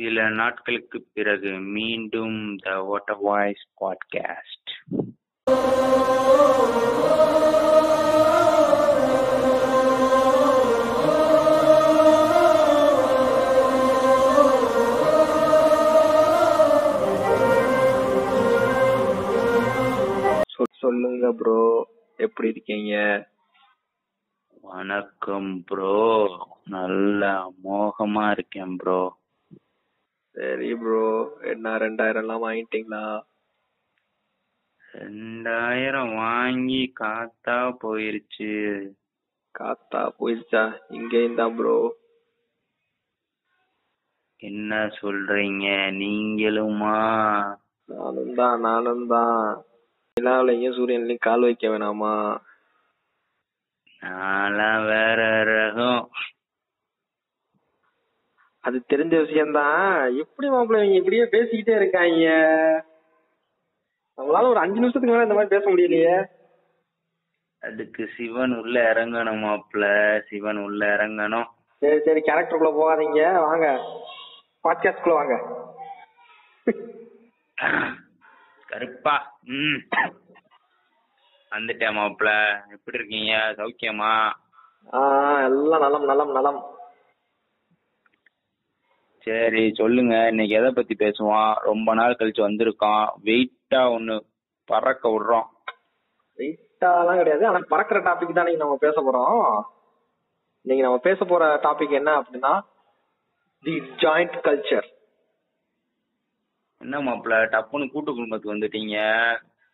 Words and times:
சில 0.00 0.28
நாட்களுக்கு 0.30 0.98
பிறகு 1.12 1.50
மீண்டும் 1.72 2.38
த 2.62 2.76
வாட்டர் 2.80 3.20
வாய்ஸ் 3.20 3.64
பாட்காஸ்ட் 3.80 4.70
சொல் 20.46 20.78
சொல்லுங்க 20.80 21.32
ப்ரோ 21.32 21.58
எப்படி 22.18 22.48
இருக்கீங்க? 22.48 22.94
வணக்கம் 24.64 25.50
ப்ரோ 25.66 25.94
நல்ல 26.68 27.22
மோகமா 27.64 28.30
இருக்கேன் 28.30 28.76
ப்ரோ 28.76 29.00
சரி 30.40 30.74
ப்ரோ 30.74 31.00
என்ன 31.42 31.76
ரெண்டாயிரம் 31.76 32.22
எல்லாம் 32.22 32.44
வாங்கிட்டீங்களா? 32.44 33.20
ரெண்டாயிரம் 34.94 36.14
வாங்கி 36.14 36.92
காத்தா 37.00 37.56
போயிருச்சு. 37.82 38.52
காத்தா 39.54 40.12
போயிடுச்சா 40.18 40.62
இங்கேயும் 40.90 41.34
தான் 41.34 41.56
ப்ரோ 41.56 41.76
என்ன 44.42 44.90
சொல்றீங்க? 45.00 45.66
நீங்களுமா? 45.90 46.96
நானும் 47.88 48.34
தான் 48.34 48.60
நானும் 48.60 49.06
தான். 49.06 49.42
நிலாவிலையும் 50.16 50.76
சூரியன்லையும் 50.78 51.26
கால் 51.28 51.40
வைக்க 51.40 51.68
வேணாமா? 51.68 52.14
நான்லாம் 54.02 54.84
வேற 54.84 55.20
அது 58.60 58.84
தெரிஞ்ச 58.92 59.26
விஷயம்தான். 59.26 60.16
எப்படி 60.16 60.48
மாப்பிள்ள 60.48 60.84
இவங்க 60.84 60.94
இப்படியே 60.94 61.22
பேசிக்கிட்டே 61.22 61.74
இருக்காங்க? 61.74 62.26
நம்மளால 64.16 64.48
ஒரு 64.48 64.58
அஞ்சு 64.58 64.80
நிமிஷத்துக்கு 64.80 65.10
மேல 65.10 65.22
இந்த 65.22 65.34
மாதிரி 65.34 65.58
பேச 65.58 65.70
முடியலையே. 65.70 66.26
அதுக்கு 67.60 68.08
சிவன் 68.16 68.58
உள்ள 68.58 68.92
இறங்கணும் 68.92 69.42
மாப்ள 69.44 70.20
சிவன் 70.28 70.56
உள்ள 70.56 70.86
இறங்கணும். 70.86 71.44
சரி 71.78 72.00
சரி 72.02 72.20
கேரக்டருக்குள்ள 72.20 72.72
போகாதீங்க. 72.72 73.40
வாங்க. 73.40 73.66
பாட்காஸ்ட்குள்ள 74.68 75.12
வாங்க. 75.12 75.58
கருப்பா 78.66 79.38
ம். 79.42 79.88
வந்துட்டேன் 81.50 81.94
மாப்ள 81.94 82.56
எப்படி 82.70 82.98
இருக்கீங்க? 82.98 83.32
சௌக்கியமா? 83.32 84.30
ஆ 84.92 85.40
எல்லாம் 85.42 85.80
நலம் 85.80 86.04
நலம் 86.04 86.30
நலம். 86.30 86.78
சரி 89.24 89.72
சொல்லுங்க. 89.74 90.28
இன்னைக்கு 90.28 90.56
எதை 90.56 90.70
பத்தி 90.70 90.94
பேசுவோம் 90.98 91.54
ரொம்ப 91.54 91.94
நாள் 91.94 92.16
கழிச்சு 92.18 92.44
வந்திருக்கோம் 92.46 93.06
வெயிட்டா 93.24 93.80
ஒண்ணு 93.94 94.20
பறக்க 94.64 95.08
விடுறோம் 95.08 95.48
வெயிட்டாலாம் 96.36 97.16
கிடையாது. 97.16 97.46
ஆனா 97.46 97.58
பறக்கிற 97.68 98.00
டாபிக் 98.00 98.32
தான் 98.32 98.56
நம்ம 98.56 98.76
பேச 98.76 98.96
போறோம். 99.00 99.60
இன்னைக்கு 100.62 100.86
நம்ம 100.86 100.98
பேச 100.98 101.24
போற 101.24 101.56
டாபிக் 101.56 101.90
என்ன 101.90 102.20
அப்படின்னா 102.20 102.60
தி 103.62 103.72
ஜாயிண்ட் 103.96 104.38
கல்ச்சர் 104.46 104.88
என்ன 106.78 106.98
மாப்ள 106.98 107.32
டப்புன்னு 107.52 107.90
கூட்டு 107.90 108.12
குடும்பத்துக்கு 108.12 108.54
வந்துட்டீங்க. 108.54 108.96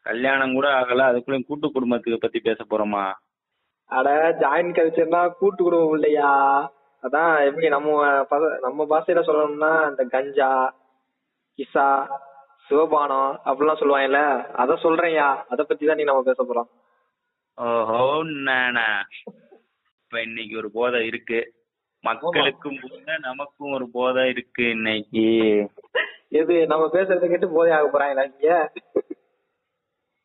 கல்யாணம் 0.03 0.55
கூட 0.55 0.69
ஆகல. 0.69 1.07
அதுக்குள்ளயும் 1.11 1.47
கூட்டு 1.47 1.73
குடும்பத்துக்கு 1.73 2.19
பத்தி 2.19 2.41
பேச 2.41 2.65
போறோமா? 2.65 3.13
அட 3.85 4.37
ஜாயிண்ட் 4.41 4.77
கல்ச்சர்னா 4.79 5.29
கூட்டு 5.29 5.65
குடும்பம் 5.65 5.93
இல்லையா? 5.93 6.31
அதான் 7.07 7.35
எப்படி 7.49 7.67
நம்ம 7.69 7.91
நம்ம 8.61 8.87
பாஷையில 8.93 9.23
சொல்லணும்னா 9.27 9.73
இந்த 9.91 10.05
கஞ்சா 10.15 10.51
கிசா 11.59 11.87
சிவபானம் 12.69 13.33
அப்படிலாம் 13.47 13.81
சொல்லுவாங்கல்ல 13.81 14.21
அத 14.63 14.77
சொல்றேன்யா. 14.85 15.29
அத 15.53 15.61
பத்தி 15.65 15.85
தான் 15.87 16.01
நீ 16.01 16.05
நம்ம 16.05 16.23
பேச 16.29 16.41
போறோம். 16.43 16.69
ஓஹோ 17.59 18.01
இப்ப 20.03 20.17
இன்னைக்கு 20.23 20.55
ஒரு 20.57 20.69
போதை 20.71 21.01
இருக்கு. 21.07 21.39
மக்களுக்கும் 22.05 22.81
போதை 22.83 23.15
நமக்கும் 23.21 23.75
ஒரு 23.77 23.87
போதை 23.91 24.25
இருக்கு 24.29 24.65
இன்னைக்கு. 24.69 25.25
எது 26.31 26.55
நம்ம 26.67 26.85
பேசுறத 26.87 27.29
கேட்டு 27.29 27.49
போதை 27.49 27.73
ஆக 27.77 27.87
போறாங்களா 27.89 28.27
இங்க? 28.31 28.51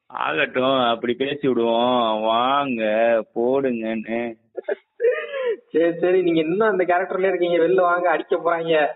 ஆகட்டும் 0.10 0.80
அப்படி 0.92 1.14
பேசி 1.16 1.46
விடுவோம் 1.48 2.22
வாங்க 2.30 2.82
போடுங்கன்னு. 3.36 4.22
சரி 5.72 6.00
சரி. 6.00 6.22
நீங்க 6.22 6.40
இன்னும் 6.40 6.70
அந்த 6.70 6.84
கேரக்டர்ல 6.84 7.28
இருக்கீங்க. 7.28 7.58
வெளில 7.58 7.82
வாங்க 7.82 8.10
அடிக்க 8.10 8.36
போறாங்க. 8.38 8.90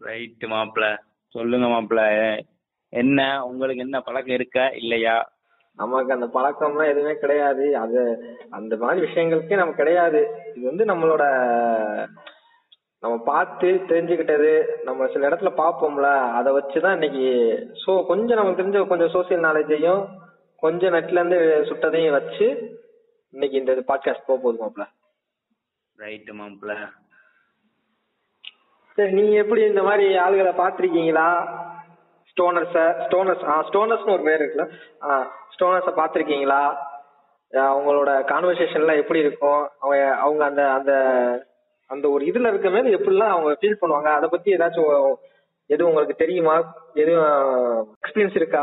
ரைட் 0.00 0.44
மாப்ள 0.46 0.96
சொல்லுங்க 1.26 1.66
மாப்ள 1.66 2.00
என்ன 2.92 3.46
உங்களுக்கு 3.46 3.82
என்ன 3.82 4.00
பழக்கம் 4.00 4.34
இருக்கா 4.34 4.68
இல்லையா? 4.68 5.32
நமக்கு 5.76 6.12
அந்த 6.12 6.26
பழக்கம்லாம் 6.26 6.88
எதுவுமே 6.88 7.18
கிடையாது. 7.18 7.76
அது 7.76 8.00
அந்த 8.50 8.76
மாதிரி 8.76 9.06
விஷயங்களுக்கே 9.06 9.56
நமக்கு 9.56 9.76
கிடையாது. 9.76 10.50
இது 10.54 10.66
வந்து 10.66 10.84
நம்மளோட 10.84 11.24
நம்ம 13.00 13.18
பார்த்து 13.24 13.66
தெரிஞ்சுக்கிட்டது 13.66 14.82
நம்ம 14.84 15.06
சில 15.06 15.28
இடத்துல 15.28 15.50
பார்ப்போம்ல. 15.56 16.18
அதை 16.30 16.52
வச்சுதான் 16.52 16.92
இன்னைக்கு 16.92 17.26
சோ 17.86 18.06
கொஞ்சம் 18.06 18.36
நமக்கு 18.36 18.62
தெரிஞ்ச 18.62 18.86
கொஞ்சம் 18.86 19.12
சோசியல் 19.12 19.46
நாலேஜையும் 19.46 20.02
கொஞ்சம் 20.56 20.92
நெட்ல 20.92 21.20
இருந்து 21.20 21.66
சுட்டதையும் 21.68 22.10
வச்சு 22.10 22.46
இன்னைக்கு 23.30 23.58
இந்த 23.58 23.72
பாட்காஸ்ட் 23.72 24.26
போக 24.26 24.40
போகுது 24.42 24.86
ரைட்டு 25.98 26.32
மாம்பிள 26.40 26.72
சரி 28.98 29.12
நீங்க 29.12 29.34
எப்படி 29.42 29.60
இந்த 29.64 29.82
மாதிரி 29.82 30.06
ஆளுகளை 30.24 30.52
பாத்திருக்கீங்களா 30.60 31.26
ஸ்டோனர்ஸ 32.30 32.78
ஸ்டோனர்ஸ் 33.04 33.44
ஆ 33.44 33.54
ஸ்டோனர்ஸ்னு 33.68 34.14
ஒரு 34.16 34.24
பேர் 34.28 34.40
இருக்குல்ல? 34.40 34.66
ஆ 35.04 35.08
ஸ்டோனர்ஸ 35.54 35.92
பாத்திருக்கீங்களா 36.00 36.60
அவங்களோட 37.52 38.10
கான்வர்சேஷன்ல 38.30 38.94
எப்படி 38.96 39.20
இருக்கும்? 39.20 39.62
அவங்க 39.80 39.96
அவங்க 40.24 40.42
அந்த 40.44 40.62
அந்த 40.70 40.92
அந்த 41.90 42.06
ஒரு 42.10 42.22
இதுல 42.24 42.50
இருக்க 42.50 42.68
மேல 42.70 42.90
எப்படிலாம் 42.96 43.34
அவங்க 43.34 43.50
ஃபீல் 43.60 43.80
பண்ணுவாங்க? 43.80 44.10
அதை 44.18 44.26
பத்தி 44.28 44.54
ஏதாச்சும் 44.56 44.90
எதுவும் 45.70 45.90
உங்களுக்கு 45.90 46.16
தெரியுமா? 46.16 46.56
எதுவும் 46.94 47.30
எக்ஸ்பீரியன்ஸ் 48.02 48.38
இருக்கா? 48.40 48.62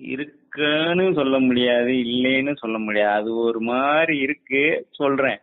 இருக்குன்னு 0.00 1.14
சொல்ல 1.14 1.38
முடியாது 1.38 1.92
இல்லைன்னு 1.92 2.56
சொல்ல 2.56 2.78
முடியாது. 2.78 3.20
அது 3.20 3.36
ஒரு 3.36 3.60
மாதிரி 3.60 4.18
இருக்கு. 4.18 4.86
சொல்றேன். 4.90 5.38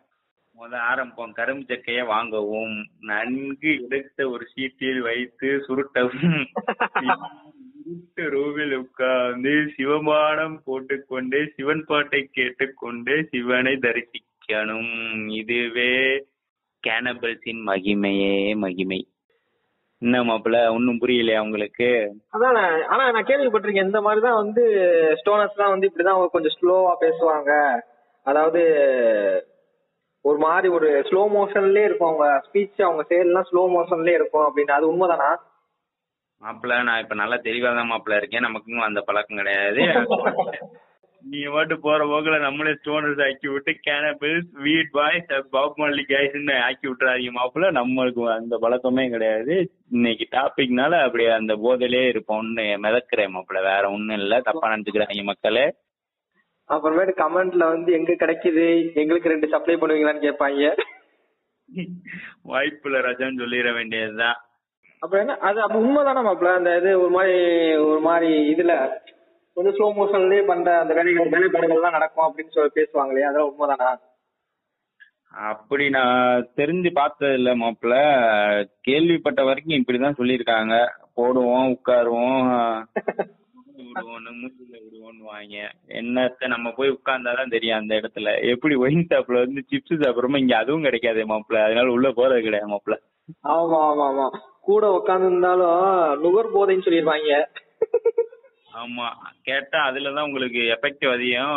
முத 0.59 0.75
ஆரம்பம் 0.75 1.31
கரும்பு 1.31 1.73
சக்கைய 1.73 2.05
வாங்கவும் 2.05 2.87
நன்கு 2.99 3.87
எடுத்த 3.89 4.29
ஒரு 4.29 4.45
சீட்டில் 4.45 5.01
வைத்து 5.01 5.63
சுருட்டவும் 5.67 6.45
இருட்டு 7.85 8.23
ரூவில் 8.23 8.75
உட்கார்ந்து 8.75 9.49
சிவபாடம் 9.77 10.57
போட்டுக்கொண்டு 10.65 11.51
சிவன் 11.55 11.83
பாட்டை 11.85 12.29
கேட்டுக்கொண்டு 12.31 13.27
சிவனை 13.31 13.73
தரிசிக்கணும். 13.73 15.31
இதுவே 15.31 16.25
கேனபல்ஸின் 16.87 17.61
மகிமையே 17.65 18.55
மகிமை. 18.55 19.07
என்ன 20.01 20.23
மாப்பிள்ள 20.23 20.57
ஒன்னும் 20.71 20.99
புரியலையா 21.01 21.39
உங்களுக்கு? 21.39 21.87
அதான் 22.31 22.57
ஆனா 22.87 23.11
நான் 23.11 23.25
கேள்விப்பட்டிருக்கேன் 23.25 23.89
இந்த 23.89 24.01
மாதிரி 24.01 24.21
தான் 24.21 24.35
வந்து 24.35 24.63
ஸ்டோனர்ஸ் 25.21 25.55
தான் 25.55 25.69
வந்து 25.69 25.87
இப்படிதான் 25.87 26.27
கொஞ்சம் 26.27 26.55
ஸ்லோவா 26.57 26.93
பேசுவாங்க. 27.01 27.51
அதாவது 28.25 28.61
ஒரு 30.25 30.37
மாதிரி 30.37 30.67
ஒரு 30.67 30.87
ஸ்லோ 31.09 31.21
மோஷன்லயே 31.33 31.83
இருக்கும் 31.83 32.09
அவங்க 32.09 32.27
ஸ்பீச் 32.47 32.81
அவங்க 32.81 33.03
செயல்லாம் 33.09 33.47
ஸ்லோ 33.51 33.63
மோஷன்லயே 33.75 34.13
இருக்கும் 34.13 34.47
அப்படின்னு. 34.47 34.71
அது 34.71 34.91
உண்மைதானா? 34.93 35.29
மாப்பிள்ள 36.41 36.83
நான் 36.83 36.99
இப்ப 36.99 37.15
நல்லா 37.15 37.35
தெளிவா 37.37 37.75
தான் 37.75 37.91
மாப்பிள்ள 37.91 38.15
இருக்கேன். 38.15 38.41
நமக்கும் 38.41 38.79
அந்த 38.79 39.01
பழக்கம் 39.01 39.37
கிடையாது. 39.37 39.81
நீ 41.29 41.43
பாட்டு 41.43 41.79
போற 41.79 42.05
போக்குல 42.05 42.39
நம்மளே 42.39 42.69
ஸ்டோனர்ஸ் 42.69 43.25
ஆக்கி 43.25 43.47
விட்டு 43.47 43.75
கேனபிள்ஸ் 43.87 44.49
வீட் 44.63 44.89
பாய்ஸ் 44.91 45.49
பாப் 45.49 45.79
மாலி 45.79 46.03
கைஸ்ன்னு 46.07 46.59
ஆக்கி 46.59 46.87
விட்டுறாதீங்க 46.87 47.31
மாப்பிள்ள. 47.39 47.67
நம்மளுக்கு 47.71 48.33
அந்த 48.33 48.57
பழக்கமே 48.57 49.09
கிடையாது. 49.09 49.71
இன்னைக்கு 49.91 50.27
டாபிக்னால 50.31 51.03
அப்படியே 51.03 51.29
அந்த 51.29 51.55
போதையிலே 51.55 52.03
இருப்போம்னு 52.09 52.65
மிதக்கிறேன் 52.83 53.33
மாப்பிள்ள. 53.35 53.63
வேற 53.63 53.89
ஒண்ணும் 53.89 54.17
இல்ல. 54.17 54.41
தப்பா 54.41 54.73
நினைச்சுக்கிறாங்க 54.73 55.23
மக்களே. 55.23 55.65
அப்புறமேட்டு 56.69 57.21
கமெண்ட்ல 57.23 57.67
வந்து 57.67 57.93
எங்க 57.93 58.13
கிடைக்குது? 58.13 58.93
எங்களுக்கு 58.93 59.29
ரெண்டு 59.29 59.47
சப்ளை 59.47 59.75
பண்ணுவீங்களான்னு 59.75 60.25
கேட்பாங்க. 60.27 60.77
வாய்ப்புல 62.47 62.97
ரஜான்னு 63.07 63.39
சொல்லிட 63.39 63.73
வேண்டியதுதான். 63.73 64.35
அப்புறம் 64.99 65.27
என்ன? 65.27 65.39
அது 65.39 65.61
அப்ப 65.61 65.79
உண்மைதானா 65.79 66.25
மாப்பிள்ள? 66.25 66.53
அந்த 66.53 66.77
இது 66.77 66.99
ஒரு 66.99 67.09
மாதிரி 67.09 67.39
ஒரு 67.75 67.99
மாதிரி 67.99 68.53
இதுல. 68.53 68.89
கொஞ்சம் 69.57 69.75
ஸ்லோ 69.75 69.87
மோஷன்லயே 69.95 70.45
பண்ற 70.45 70.77
அந்த 70.79 70.93
வேலைகள் 70.93 71.31
வேலைப்பாடுகள் 71.31 71.77
எல்லாம் 71.77 71.95
நடக்கும் 71.95 72.27
அப்படின்னு 72.27 72.53
சொல்லி 72.53 72.71
பேசுவாங்களே 72.75 73.23
அதெல்லாம் 73.23 73.49
உண்மைதானா? 73.51 73.89
அப்படி 75.47 75.89
நான் 75.89 76.19
தெரிஞ்சு 76.55 76.89
பார்த்தது 76.93 77.33
இல்ல 77.33 77.49
மாப்பிள்ள. 77.55 77.95
கேள்விப்பட்ட 78.81 79.41
வரைக்கும் 79.43 79.79
இப்படிதான் 79.79 80.17
சொல்லியிருக்காங்க. 80.17 80.75
போடுவோம் 81.15 81.71
உட்காருவோம். 81.73 82.47
விடுவோம்னு 83.79 84.31
விடுவோம்னு 84.77 85.23
வாங்க. 85.23 85.57
என்னத்த 85.99 86.47
நம்ம 86.47 86.71
போய் 86.71 86.95
உட்கார்ந்தாதான் 86.95 87.49
தெரியும் 87.49 87.77
அந்த 87.77 87.93
இடத்துல. 87.95 88.31
எப்படி 88.49 88.75
ஒயின் 88.75 89.07
ஷாப்ல 89.09 89.43
வந்து 89.45 89.61
சிப்ஸ் 89.71 90.01
சாப்பிடுறோமோ 90.03 90.37
இங்க 90.37 90.55
அதுவும் 90.57 90.85
கிடைக்காதே 90.85 91.25
மாப்பிள்ள. 91.25 91.61
அதனால 91.63 91.91
உள்ள 91.91 92.09
போறது 92.11 92.41
கிடையாது 92.41 92.71
மாப்பிள்ள. 92.73 92.97
ஆமா 93.51 93.79
ஆமா 93.89 94.05
ஆமா. 94.07 94.27
கூட 94.61 94.85
உட்கார்ந்து 94.91 95.27
இருந்தாலும் 95.27 95.79
நுகர் 96.21 96.53
போதைன்னு 96.53 96.85
சொல்லிடுவாங்க 96.85 97.31
ஆமா. 98.77 99.07
கேட்டா 99.47 99.79
அதுலதான் 99.87 100.27
உங்களுக்கு 100.27 100.61
எஃபெக்டிவ் 100.73 101.11
அதிகம் 101.13 101.53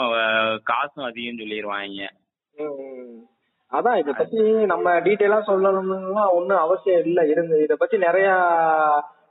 காசும் 0.67 1.08
அதிகம் 1.08 1.40
சொல்லிடுவாங்க 1.40 2.02
அதான் 3.72 3.99
இத 4.00 4.11
பத்தி 4.14 4.38
நம்ம 4.70 4.93
டீட்டெயிலா 5.05 5.38
சொல்லணும்னா 5.49 6.25
ஒண்ணும் 6.37 6.62
அவசியம் 6.62 7.05
இல்ல. 7.05 7.20
இருந்து 7.32 7.56
இத 7.64 7.75
பத்தி 7.76 7.96
நிறைய 8.06 8.28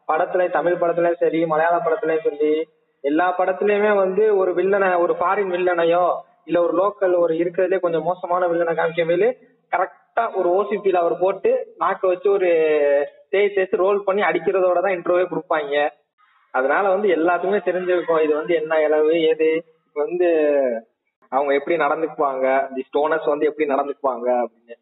படத்துல 0.07 0.45
தமிழ் 0.53 0.81
படத்துலயும் 0.81 1.21
சரி 1.24 1.39
மலையாள 1.45 1.75
படத்துலயும் 1.80 2.25
சரி 2.27 2.51
எல்லா 3.03 3.27
படத்துலயுமே 3.38 3.92
வந்து 3.97 4.24
ஒரு 4.39 4.51
வில்லனை 4.57 4.89
ஒரு 5.03 5.13
ஃபாரின் 5.19 5.53
வில்லனையோ 5.53 6.06
இல்ல 6.47 6.57
ஒரு 6.65 6.74
லோக்கல் 6.80 7.13
ஒரு 7.18 7.33
இருக்கிறதுலே 7.42 7.80
கொஞ்சம் 7.80 8.07
மோசமான 8.07 8.47
வில்லனை 8.51 8.74
காமிக்கும் 8.75 9.12
போது 9.12 9.27
கரெக்டா 9.71 10.24
ஒரு 10.39 10.50
ஓசிபி 10.56 10.92
அவர் 10.97 11.15
போட்டு 11.19 11.51
நாக்க 11.77 12.01
வச்சு 12.07 12.27
ஒரு 12.30 12.50
தேய் 13.31 13.51
தேய்ச்சி 13.53 13.81
ரோல் 13.81 14.00
பண்ணி 14.03 14.21
அடிக்கிறதோட 14.24 14.80
தான் 14.81 14.95
இன்டர்வியூ 14.95 15.25
கொடுப்பாங்க. 15.27 15.74
அதனால 16.53 16.85
வந்து 16.89 17.07
எல்லாத்துக்குமே 17.15 17.61
தெரிஞ்சிருக்கும் 17.65 18.23
இது 18.23 18.33
வந்து 18.35 18.53
என்ன 18.55 18.81
இளவு 18.85 19.13
ஏது? 19.31 19.49
இப்ப 19.87 19.99
வந்து 20.03 20.27
அவங்க 21.31 21.51
எப்படி 21.53 21.75
நடந்துக்குவாங்க? 21.77 22.45
தி 22.75 22.83
ஸ்டோனர்ஸ் 22.87 23.31
வந்து 23.33 23.47
எப்படி 23.49 23.67
நடந்துக்குவாங்க 23.73 24.27
அப்படின்னு. 24.43 24.75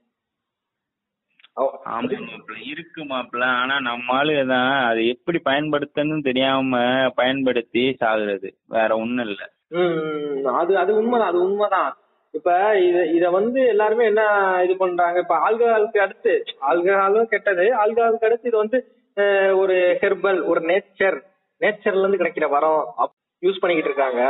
ஆமா 1.58 2.02
மாப்பிள்ள 2.24 2.58
இருக்கு 2.72 3.02
மாப்பிள்ள 3.04 3.46
ஆனா 3.62 3.76
நம்ம 3.86 4.16
ஆளுங்க 4.18 4.44
தான் 4.52 4.74
அது 4.90 5.02
எப்படி 5.14 5.40
பயன்படுத்தணும்னு 5.46 6.28
தெரியாம 6.28 6.82
பயன்படுத்தி 7.16 7.84
சாகுறது. 8.02 8.50
வேற 8.70 8.90
ஒண்ணும் 8.98 9.26
இல்ல. 9.28 9.42
அது 10.62 10.74
அது 10.78 10.92
உண்மைதான் 11.00 11.32
அது 11.32 11.40
உண்மைதான் 11.42 11.90
இப்ப 12.34 12.52
இத 12.88 12.98
இத 13.16 13.26
வந்து 13.30 13.60
எல்லாருமே 13.68 14.04
என்ன 14.06 14.22
இது 14.66 14.74
பண்றாங்க? 14.78 15.18
இப்ப 15.20 15.36
ஆல்கஹாலுக்கு 15.48 16.00
அடுத்து 16.00 16.34
ஆல்கஹாலும் 16.70 17.32
கெட்டது. 17.34 17.66
ஆல்கஹாலுக்கு 17.82 18.28
அடுத்து 18.30 18.50
இது 18.52 18.58
வந்து 18.58 18.80
ஒரு 19.62 19.76
ஹெர்பல் 20.02 20.40
ஒரு 20.44 20.62
நேச்சர் 20.70 21.18
நேச்சர்ல 21.62 22.04
இருந்து 22.04 22.22
கிடைக்கிற 22.22 22.48
வரம் 22.50 22.82
யூஸ் 23.44 23.62
பண்ணிக்கிட்டு 23.62 23.92
இருக்காங்க. 23.92 24.22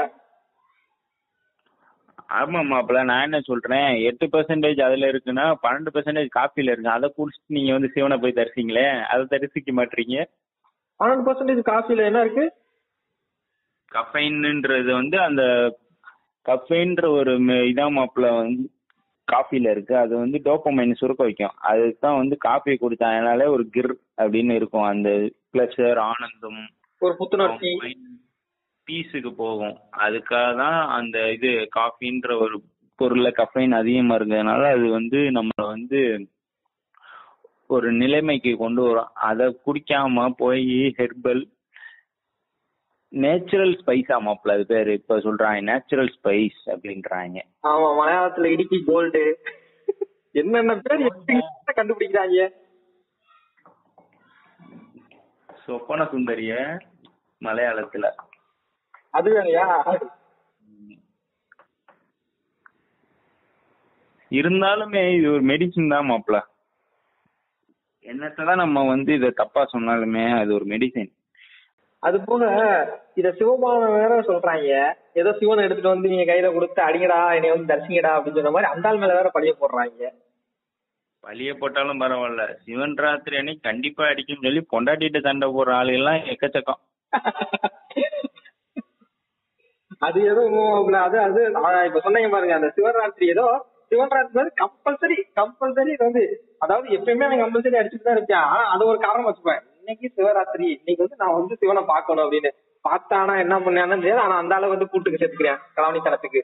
ஆமா 2.38 2.60
மாப்பிள்ள 2.70 3.02
நான் 3.04 3.26
என்ன 3.26 3.40
சொல்றேன் 3.40 3.90
எட்டு 4.08 4.26
பெர்சன்டேஜ் 4.26 4.80
அதுல 4.86 5.10
இருக்குன்னா 5.12 5.46
பன்னெண்டு 5.64 5.92
பெர்சன்டேஜ் 5.94 6.30
காஃபில 6.38 6.72
இருக்கு 6.74 6.90
அதை 6.90 7.08
குடிச்சிட்டு 7.18 7.58
நீங்க 7.58 7.72
வந்து 7.72 7.90
சிவனை 7.94 8.18
போய் 8.18 8.38
தரிசிங்களே 8.40 8.86
அதை 9.12 9.26
தரிசிக்க 9.34 9.72
மாட்டீங்க. 9.72 10.18
பன்னெண்டு 11.00 11.26
பர்சன்டேஜ் 11.28 11.62
காஃபில 11.72 12.06
என்ன 12.10 12.22
இருக்கு? 12.26 12.46
கஃபைன்ன்றது 13.92 14.92
வந்து 14.92 15.18
அந்த 15.28 15.44
கஃபைன்ற 16.46 17.06
ஒரு 17.20 17.34
இதான் 17.70 17.96
மாப்பிள்ள 17.98 18.28
வந்து 18.42 18.64
காஃபில 19.28 19.72
இருக்கு. 19.76 19.94
அது 19.98 20.14
வந்து 20.18 20.38
டோப்பமைன் 20.46 21.00
சுருக்க 21.00 21.24
வைக்கும். 21.24 21.56
அதுதான் 21.72 22.20
வந்து 22.22 22.36
காஃபி 22.48 22.74
குடிச்சாங்கனாலே 22.82 23.48
ஒரு 23.56 23.64
கிர் 23.76 23.94
அப்படின்னு 24.24 24.54
இருக்கும். 24.60 24.88
அந்த 24.94 25.10
பிளஷர் 25.54 26.00
ஆனந்தம் 26.10 26.62
ஒரு 27.02 27.14
புத்துணர்ச்சி. 27.16 27.72
பீஸுக்கு 28.88 29.32
போகும். 29.36 29.76
அதுக்காக 30.06 30.50
தான் 30.56 30.80
அந்த 30.90 31.18
இது 31.32 31.50
காஃபின்ற 31.76 32.28
ஒரு 32.40 32.58
பொருள்ல 33.00 33.28
கஃபைன் 33.40 33.74
அதிகமா 33.76 34.16
இருக்கிறதுனால 34.16 34.64
அது 34.76 34.86
வந்து 34.90 35.20
நம்மள 35.38 35.64
வந்து 35.68 36.00
ஒரு 37.68 37.88
நிலைமைக்கு 37.92 38.52
கொண்டு 38.58 38.82
வரும். 38.82 39.12
அதை 39.30 39.46
குடிக்காம 39.66 40.28
போய் 40.38 40.66
ஹெர்பல் 41.00 41.44
நேச்சுரல் 43.12 43.74
ஸ்பைஸ் 43.82 44.10
மாப்பிள்ள 44.28 44.56
அது 44.58 44.66
பேரு. 44.66 44.94
இப்ப 44.94 45.18
சொல்றாங்க 45.18 45.60
நேச்சுரல் 45.62 46.12
ஸ்பைஸ் 46.18 46.62
அப்படின்றாங்க. 46.74 47.38
ஆமா 47.64 47.90
மலையாளத்துல 48.00 48.52
இடுக்கி 48.56 48.80
கோல்டு 48.84 49.24
என்னென்ன 50.32 50.74
பேர் 50.78 51.08
எப்படி 51.10 51.36
கண்டுபிடிக்கிறாங்க. 51.80 52.40
சொப்பன 55.68 56.02
சுந்தரிய 56.12 56.54
மலையாளத்துல. 57.42 58.06
அது 59.18 59.30
வேறையா 59.36 59.66
இருந்தாலுமே 64.32 65.02
இது 65.18 65.28
ஒரு 65.34 65.44
மெடிசின் 65.52 65.94
தான் 65.94 66.08
மாப்பிள்ள 66.10 66.40
என்னத்தான் 68.06 68.62
நம்ம 68.64 68.84
வந்து 68.94 69.12
இத 69.20 69.30
தப்பா 69.42 69.62
சொன்னாலுமே 69.74 70.26
அது 70.42 70.52
ஒரு 70.58 70.66
மெடிசின் 70.74 71.12
அது 72.04 72.18
போக 72.28 72.44
இத 73.20 73.28
சிவபானம் 73.38 73.96
வேற 74.00 74.14
சொல்றாங்க. 74.28 74.72
ஏதோ 75.20 75.30
சிவனை 75.40 75.64
எடுத்துட்டு 75.66 75.94
வந்து 75.94 76.12
நீங்க 76.12 76.26
கையில 76.30 76.50
கொடுத்து 76.56 76.82
அடிங்கடா 76.88 77.18
என்னை 77.38 77.50
வந்து 77.54 77.72
தரிசிங்கடா 77.72 78.12
அப்படின்னு 78.16 78.40
சொன்ன 78.40 78.54
மாதிரி 78.56 78.72
அந்த 78.74 78.90
ஆள் 78.90 79.00
மேல 79.02 79.16
வேற 79.20 79.30
பழிய 79.36 79.54
போடுறாங்க. 79.62 80.04
பழிய 81.28 81.52
போட்டாலும் 81.54 82.02
பரவாயில்ல. 82.02 82.44
சிவன் 82.66 82.98
ராத்திரி 83.04 83.38
அன்னைக்கு 83.40 83.68
கண்டிப்பா 83.70 84.04
அடிக்கும் 84.12 84.44
சொல்லி 84.46 84.62
பொண்டாட்டிட்டு 84.74 85.20
சண்டை 85.28 85.48
போடுற 85.56 85.72
ஆளுகள்லாம் 85.80 86.28
எக்கச்சக்கம். 86.34 86.82
அது 90.08 90.20
ஏதோ 90.32 90.42
அது 91.08 91.18
அது 91.28 91.42
நான் 91.56 91.88
இப்ப 91.88 92.02
சொன்னீங்க 92.06 92.30
பாருங்க 92.34 92.56
அந்த 92.60 92.70
சிவராத்திரி 92.78 93.28
ஏதோ 93.36 93.46
சிவராத்திரி 93.92 94.40
வந்து 94.40 94.54
கம்பல்சரி 94.62 95.18
கம்பல்சரி 95.40 95.94
வந்து 96.06 96.24
அதாவது 96.64 96.88
எப்பயுமே 96.98 97.28
நான் 97.30 97.44
கம்பல்சரி 97.44 97.80
அடிச்சுட்டு 97.80 98.08
தான் 98.08 98.18
இருப்பான் 98.18 98.48
ஆனா 98.54 98.64
அது 98.74 98.84
ஒரு 98.92 99.00
காரணம் 99.06 99.28
வச்சுப்பேன். 99.30 99.62
இன்னைக்கு 99.82 100.08
சிவராத்திரி 100.18 100.68
இன்னைக்கு 100.80 101.04
வந்து 101.06 101.22
நான் 101.24 101.38
வந்து 101.40 101.56
சிவனை 101.62 101.84
பார்க்கணும் 101.94 102.26
அப்படின்னு. 102.26 102.52
பார்த்தானா 102.86 103.34
என்ன 103.44 103.56
பண்ணான்னு 103.66 104.02
தெரியாது. 104.04 104.24
ஆனா 104.26 104.36
அந்த 104.42 104.54
அளவு 104.58 104.74
வந்து 104.76 104.90
கூட்டுக்கு 104.92 105.22
சேர்த்துக்கிறேன். 105.22 105.62
கலாவணித்தனத்துக்கு 105.78 106.42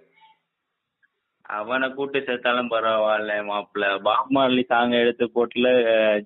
அவனை 1.46 1.88
கூட்டு 1.92 2.20
சேர்த்தாலும் 2.20 2.70
பரவாயில்ல 2.74 3.34
மாப்பிள்ள. 3.48 3.86
பாப் 4.06 4.30
மார்லி 4.36 4.64
சாங் 4.70 4.94
எடுத்து 5.00 5.26
போட்டுல 5.34 5.68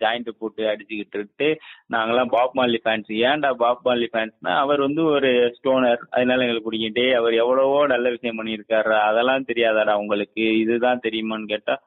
ஜாயிண்ட் 0.01 0.29
போட்டு 0.41 0.61
அடிச்சுக்கிட்டு 0.71 1.17
இருக்கு 1.19 1.47
நாங்கெல்லாம் 1.93 2.31
பாப் 2.35 2.55
மார்லி 2.57 2.79
ஃபேன்ஸ் 2.83 3.09
ஏன்டா 3.23 3.49
பாப் 3.63 3.81
மார்லி 3.87 4.07
ஃபேன்ஸ்னா 4.11 4.53
அவர் 4.63 4.85
வந்து 4.85 5.03
ஒரு 5.13 5.29
ஸ்டோனர் 5.57 6.03
அதனால 6.11 6.45
எங்களுக்கு 6.45 6.69
பிடிக்கும் 6.69 6.85
அவர் 7.19 7.39
எவ்வளவோ 7.43 7.79
நல்ல 7.93 8.07
விஷயம் 8.15 8.39
பண்ணியிருக்காரு. 8.39 8.93
அதெல்லாம் 9.09 9.47
தெரியாதாடா 9.49 9.95
உங்களுக்கு? 10.03 10.45
இதுதான் 10.63 11.03
தெரியுமான்னு 11.07 11.51
கேட்டா 11.53 11.77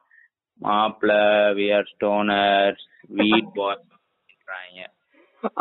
மாப்பிள்ள 0.61 1.13
வி 1.57 1.67
ஆர் 1.77 1.89
ஸ்டோனர்ஸ் 1.93 2.85
வீட் 3.19 3.51
பாஸ் 3.59 3.87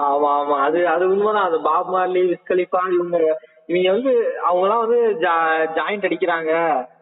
ஆமா 0.06 0.30
ஆமா. 0.38 0.56
அது 0.64 0.80
அது 0.88 1.04
உண்மைதான். 1.12 1.46
அது 1.48 1.58
பாப் 1.66 1.90
மார்லி 1.92 2.22
விஸ்கலிஃபா 2.30 2.80
இவங்க 2.96 3.18
இவங்க 3.68 3.90
வந்து 3.94 4.12
அவங்க 4.46 4.64
எல்லாம் 4.66 4.82
வந்து 4.84 4.98
ஜாயிண்ட் 5.76 6.06
அடிக்கிறாங்க. 6.08 6.52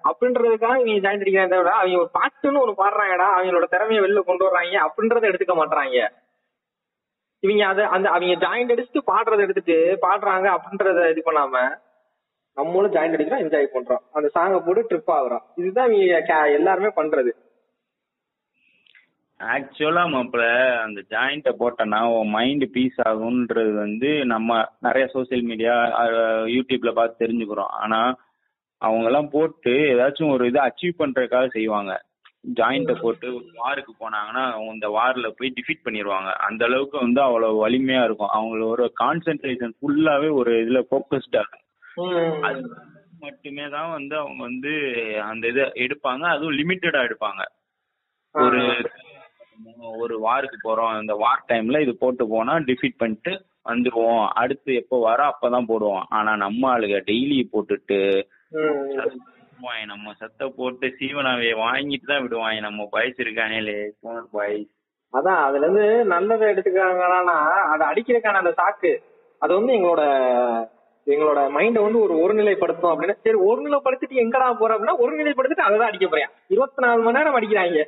அப்படின்றதுக்காக 0.08 0.86
இவங்க 0.86 1.12
ஜாயின் 1.12 1.20
அடிக்கிறாங்க 1.20 1.48
தவிர 1.48 1.70
அவங்க 1.70 1.98
ஒரு 1.98 2.10
பாட்டுன்னு 2.20 2.70
ஒண்ணு 2.70 2.80
பாடுறாங்கடா 2.80 3.26
அவங்களோட 3.36 3.64
திறமையை 3.64 4.04
வெளில 4.04 4.20
கொண்டு 4.20 4.46
வர்றாங்க 4.46 4.64
அப்படின்றத 4.64 5.26
எடுத்துக்க 5.28 5.58
மாட்டாங்க 5.58 6.08
இவங்க 7.40 7.66
அத 7.66 7.86
அந்த 7.86 8.08
அவங்க 8.10 8.46
ஜாயிண்ட் 8.46 8.78
அடிச்சுட்டு 8.78 8.98
பாடுறத 9.06 9.36
எடுத்துட்டு 9.36 9.98
பாடுறாங்க 10.02 10.56
அப்படின்றத 10.56 11.10
இது 11.10 11.22
பண்ணாம 11.26 11.78
நம்மளும் 12.54 12.92
ஜாயிண்ட் 12.92 13.12
அடிக்கிறோம் 13.12 13.40
என்ஜாய் 13.40 13.66
பண்றோம். 13.74 14.02
அந்த 14.12 14.30
சாங்கை 14.34 14.66
போட்டு 14.66 14.86
ட்ரிப் 14.90 15.10
ஆகுறோம். 15.10 15.42
இதுதான் 15.56 15.92
இவங்க 15.92 16.34
கே- 16.34 16.52
எல்லாருமே 16.52 16.86
பண்றது. 16.86 17.30
ஆக்சுவலா 19.38 20.04
மாப்பிள 20.06 20.76
அந்த 20.82 21.02
ஜாயிண்ட்டை 21.08 21.54
போட்டோன்னா 21.58 22.18
உன் 22.18 22.28
மைண்ட் 22.28 22.72
பீஸ் 22.72 23.00
ஆகுன்றது 23.08 23.74
வந்து 23.74 24.24
நம்ம 24.24 24.64
நிறைய 24.80 25.08
சோஷியல் 25.08 25.42
மீடியா 25.42 25.74
யூடியூப்ல 26.46 26.92
பார்த்து 26.92 27.26
தெரிஞ்சுக்கிறோம். 27.26 27.70
ஆனா 27.78 28.16
அவங்க 28.80 29.06
எல்லாம் 29.06 29.30
போட்டு 29.30 29.72
ஏதாச்சும் 29.92 30.34
ஒரு 30.34 30.44
இதை 30.50 30.60
அச்சீவ் 30.66 31.00
பண்றதுக்காக 31.00 31.46
செய்வாங்க. 31.56 31.92
ஜாயிண்ட்டை 32.58 32.94
போட்டு 33.00 33.26
ஒரு 33.36 33.48
வாருக்கு 33.62 33.92
போனாங்கன்னா 34.02 34.44
அவங்க 34.52 34.70
இந்த 34.76 34.88
வார்ல 34.96 35.28
போய் 35.38 35.54
டிஃபீட் 35.56 35.84
பண்ணிடுவாங்க 35.86 36.30
அந்த 36.48 36.62
அளவுக்கு 36.64 36.96
வந்து 36.98 37.20
அவ்வளவு 37.22 37.56
வலிமையா 37.64 38.02
இருக்கும். 38.04 38.34
அவங்களோட 38.36 38.84
கான்சென்ட்ரேஷன் 39.02 39.74
ஃபுல்லாவே 39.78 40.28
ஒரு 40.40 40.52
இதுல 40.64 40.80
ஃபோக்கஸ்டா 40.88 41.40
இருக்கும். 41.42 41.66
அது 42.48 42.62
மட்டுமே 43.20 43.66
தான் 43.68 43.90
வந்து 43.90 44.14
அவங்க 44.16 44.40
வந்து 44.42 44.72
அந்த 45.30 45.44
இதை 45.48 45.64
எடுப்பாங்க. 45.84 46.24
அதுவும் 46.34 46.58
லிமிட்டடா 46.60 47.02
எடுப்பாங்க. 47.08 47.42
ஒரு 48.34 48.62
ஒரு 50.02 50.14
வாருக்கு 50.24 50.56
போறோம். 50.64 50.92
இந்த 51.00 51.14
வார் 51.22 51.46
டைம்ல 51.48 51.78
இது 51.80 51.92
போட்டு 51.96 52.24
போனா 52.28 52.52
டிஃபீட் 52.68 53.00
பண்ணிட்டு 53.02 53.32
வந்துருவோம். 53.64 54.26
அடுத்து 54.42 54.70
எப்போ 54.74 54.96
வர 55.00 55.20
அப்பதான் 55.30 55.68
போடுவோம். 55.70 56.04
ஆனா 56.08 56.32
நம்ம 56.36 56.62
ஆளுங்க 56.74 56.98
டெய்லி 57.10 57.38
போட்டுட்டு 57.52 57.98
விடுவாங்க 58.52 59.84
நம்ம 59.86 60.12
சத்த 60.20 60.48
போட்டு 60.56 60.86
சீவனாவே 60.98 61.50
வாங்கிட்டு 61.62 62.06
தான் 62.10 62.24
விடுவாங்க. 62.24 62.60
நம்ம 62.60 62.88
பாய்ஸ் 62.92 63.22
இருக்கானே 63.24 63.58
போனர் 64.02 64.28
பாய்ஸ். 64.36 64.68
அதான் 65.12 65.40
அதுல 65.44 65.64
இருந்து 65.64 65.84
நல்லதை 66.14 66.46
எடுத்துக்கிறாங்கன்னா 66.52 67.36
அதை 67.72 67.84
அடிக்கிறதுக்கான 67.90 68.40
அந்த 68.42 68.52
சாக்கு 68.60 68.92
அது 69.42 69.52
வந்து 69.54 69.72
எங்களோட 69.76 70.02
எங்களோட 71.06 71.40
மைண்ட 71.54 71.78
வந்து 71.82 72.00
ஒரு 72.04 72.14
ஒருநிலைப்படுத்தும் 72.22 72.90
அப்படின்னா 72.92 73.14
சரி 73.26 73.38
ஒருநிலைப்படுத்திட்டு 73.48 74.22
எங்கடா 74.22 74.48
போற 74.58 74.70
அப்படின்னா 74.74 74.96
ஒருநிலைப்படுத்திட்டு 75.02 75.66
அதை 75.66 75.76
தான் 75.78 75.90
அடிக்க 75.90 76.06
போறேன். 76.06 76.30
இருபத்தி 76.48 76.82
நாலு 76.84 77.00
மணி 77.02 77.18
நேரம் 77.18 77.36
அடிக்கிறாங்க. 77.38 77.84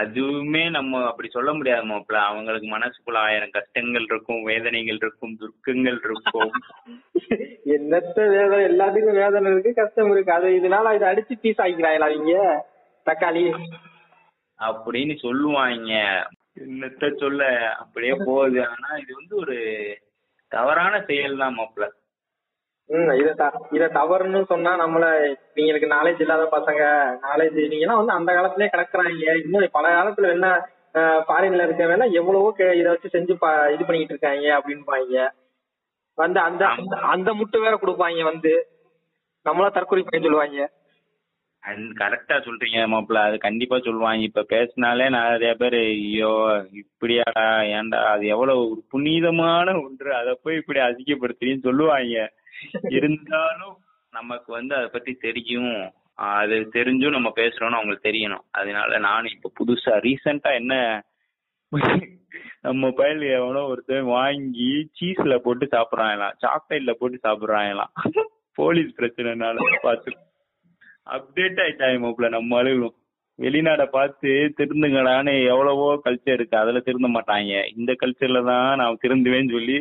அதுவுமே 0.00 0.70
நம்ம 0.70 1.06
அப்படி 1.06 1.28
சொல்ல 1.28 1.54
முடியாது 1.54 1.86
மாப்பிள்ள 1.86 2.12
அவங்களுக்கு 2.12 2.68
மனசுக்குள்ள 2.78 3.16
ஆயிரம் 3.16 3.50
கஷ்டங்கள் 3.50 4.02
இருக்கும் 4.02 4.42
வேதனைகள் 4.42 4.94
இருக்கும் 4.94 5.38
துர்க்கங்கள் 5.40 5.98
இருக்கும். 6.04 6.50
என்னத்த 7.66 8.28
வேதனை? 8.28 8.64
எல்லாத்துக்கும் 8.66 9.14
வேதனை 9.14 9.52
இருக்கு 9.52 9.74
கஷ்டம் 9.74 10.10
இருக்கு. 10.10 10.32
அது 10.32 10.48
இதனால 10.48 10.94
இதை 10.94 11.08
அடிச்சு 11.08 11.40
பீஸ் 11.40 11.58
ஆகிக்கிறாங்களா 11.58 12.10
அவங்க 12.10 12.66
தக்காளி. 13.10 13.44
அப்படின்னு 14.58 15.18
சொல்லுவாங்க. 15.18 15.92
என்னத்த 16.60 17.16
சொல்ல? 17.16 17.70
அப்படியே 17.74 18.12
போகுது. 18.24 18.66
ஆனா 18.66 18.96
இது 19.00 19.14
வந்து 19.14 19.36
ஒரு 19.36 19.58
தவறான 20.48 21.02
செயல் 21.02 21.36
தான் 21.36 21.56
மாப்பிள்ள 21.58 21.88
ம் 22.86 23.10
இத 23.10 23.32
த- 23.32 23.66
இத 23.70 23.86
தவறுன்னு 23.86 24.44
சொன்னா 24.44 24.86
நம்மள 24.86 25.34
நீங்களுக்கு 25.54 25.92
நாலேஜ் 25.92 26.20
இல்லாத 26.20 26.48
பசங்க 26.52 26.82
நாலேஜ் 27.24 27.68
நீங்கலாம் 27.68 27.96
வந்து 27.96 28.12
அந்த 28.12 28.34
காலத்திலே 28.34 28.70
கிடக்குறாங்க. 28.72 29.42
இன்னும் 29.44 29.68
பல 29.72 30.02
காலத்துல 30.02 30.28
என்ன 30.28 30.68
ஃபாரின்ல 30.94 31.66
இருக்கவங்க 31.66 32.10
எவ்வளவோ 32.10 32.54
இத 32.72 32.88
வச்சு 32.88 33.18
செஞ்சு 33.18 33.36
பா- 33.40 33.72
இது 33.72 33.84
பண்ணிட்டு 33.84 34.18
இருக்காங்க 34.18 34.58
அப்படின்பாங்க. 34.58 35.30
வந்து 36.14 36.40
அந்த 36.40 36.66
அந்த- 36.66 36.96
அந்த 36.96 37.32
முட்டு 37.32 37.60
வேற 37.60 37.78
கொடுப்பாங்க 37.82 38.22
வந்து. 38.22 38.66
நம்மள 39.44 39.70
தற்கொலை 39.70 40.04
பண்ணி 40.10 40.26
சொல்லுவாங்க. 40.26 40.70
கரெக்டா 41.70 42.40
சொல்றீங்க 42.40 42.86
மாப்பிள்ள. 42.86 43.14
அது 43.14 43.38
கண்டிப்பா 43.38 43.78
சொல்லுவாங்க. 43.78 44.22
இப்ப 44.22 44.42
பேசினாலே 44.42 45.08
நிறைய 45.08 45.54
பேர் 45.54 45.74
ஐயோ 45.74 46.66
இப்படியாடா 46.72 47.62
ஏன்டா 47.74 48.04
அது 48.04 48.26
எவ்வளவு 48.26 48.70
ஒரு 48.70 48.84
புனிதமான 48.88 49.80
ஒன்று. 49.80 50.14
அதை 50.14 50.38
போய் 50.42 50.56
இப்படி 50.56 50.78
அதிகப்படுத்தின்னு 50.78 51.58
சொல்லுவாங்க. 51.58 52.32
இருந்தாலும் 52.98 53.76
நமக்கு 54.12 54.50
வந்து 54.58 54.72
அதை 54.78 54.88
பத்தி 54.88 55.12
தெரியும். 55.26 55.76
அது 56.34 56.56
தெரிஞ்சும் 56.76 57.16
நம்ம 57.16 57.30
பேசுறோம்னு 57.40 57.78
அவங்களுக்கு 57.78 58.08
தெரியணும். 58.08 58.44
அதனால 58.58 58.98
நானும் 59.08 59.34
இப்ப 59.36 59.52
புதுசா 59.60 59.94
ரீசெண்டா 60.06 60.52
என்ன 60.60 60.74
நம்ம 62.66 62.90
பையல் 62.98 63.22
எவனோ 63.36 63.62
ஒருத்தன் 63.70 64.12
வாங்கி 64.16 64.68
சீஸ்ல 64.98 65.34
போட்டு 65.46 65.64
சாப்பிடறாங்களாம் 65.74 66.36
சாக்லேட்ல 66.44 66.92
போட்டு 67.00 67.18
சாப்பிடறாங்களாம் 67.26 67.92
போலீஸ் 68.58 68.92
பிரச்சனைனால 68.98 69.64
பார்த்து 69.86 70.12
அப்டேட் 71.16 71.62
ஆயிட்டாங்க 71.64 71.98
மாப்பிள்ள 72.04 72.28
நம்ம 72.36 72.58
அழுகும் 72.60 72.94
வெளிநாட 73.38 73.82
பார்த்து 73.96 74.30
திருந்துங்கடான்னு 74.58 75.32
எவ்வளவோ 75.52 75.86
கல்ச்சர் 76.04 76.36
இருக்கு. 76.38 76.56
அதுல 76.60 76.80
திருந்த 76.88 77.08
மாட்டாங்க. 77.14 77.54
இந்த 77.76 77.92
கல்ச்சர்ல 78.02 78.40
தான் 78.50 78.68
நான் 78.80 79.00
திருந்துவேன்னு 79.04 79.54
சொல்லி 79.56 79.76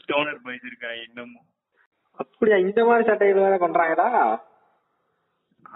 ஸ்டோனர் 0.00 0.42
பாய்ஸ் 0.44 0.66
இன்னமும். 1.06 1.46
அப்படியா? 2.18 2.56
இந்த 2.64 2.80
மாதிரி 2.86 3.08
சட்டைகள் 3.08 3.44
வேற 3.44 3.56
பண்றாங்களா? 3.62 4.08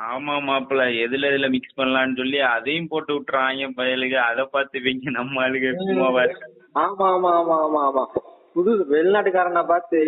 ஆமா 0.07 0.35
மாப்பிள்ள 0.47 0.83
எதுல 1.05 1.29
எதுல 1.31 1.49
மிக்ஸ் 1.55 1.79
பண்ணலாம்னு 1.79 2.19
சொல்லி 2.21 2.39
அதையும் 2.51 2.91
போட்டு 2.93 3.13
விட்டுறாங்க 3.17 3.67
பயலுக்கு 3.79 4.19
அதை 4.29 4.45
பார்த்து 4.53 4.81
இவங்க 4.83 5.11
நம்ம 5.17 5.49
சும்மாவா 5.83 6.23
இருக்காங்க 6.27 6.59
ஆமா 6.83 7.07
ஆமா 7.15 7.31
ஆமா 7.41 7.57
ஆமா 7.65 7.81
ஆமா. 7.89 8.05
புது 8.55 8.71
வெளிநாட்டுக்காரனை 8.91 9.63
பார்த்து 9.65 9.99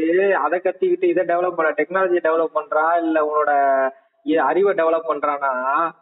அதை 0.43 0.57
கத்திக்கிட்டு 0.61 1.07
இதை 1.13 1.23
டெவலப் 1.31 1.59
பண்ண 1.59 1.71
டெக்னாலஜி 1.79 2.19
டெவலப் 2.27 2.57
பண்றா? 2.57 2.85
இல்ல 3.05 3.19
உன்னோட 3.29 3.53
அறிவை 4.45 4.73
டெவலப் 4.75 5.09
பண்றானா? 5.11 5.53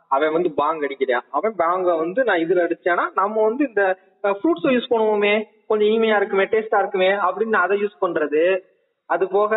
அவன் 0.09 0.35
வந்து 0.37 0.51
பாங் 0.59 0.83
அடிக்கிறான் 0.87 1.27
அவன் 1.33 1.55
பாங்க 1.61 1.95
வந்து 2.03 2.21
நான் 2.25 2.43
இதுல 2.45 2.65
அடிச்சானா 2.67 3.05
நம்ம 3.15 3.37
வந்து 3.49 3.65
இந்த 3.71 3.85
ஃப்ரூட்ஸ் 4.35 4.69
யூஸ் 4.75 4.93
பண்ணுவோமே. 4.93 5.35
கொஞ்சம் 5.71 5.89
இனிமையா 5.89 6.17
இருக்குமே 6.19 6.47
டேஸ்டா 6.53 6.81
இருக்குமே 6.83 7.11
அப்படின்னு 7.21 7.59
அதை 7.63 7.77
யூஸ் 7.83 8.03
பண்றது. 8.03 8.43
அது 9.13 9.29
போக 9.29 9.53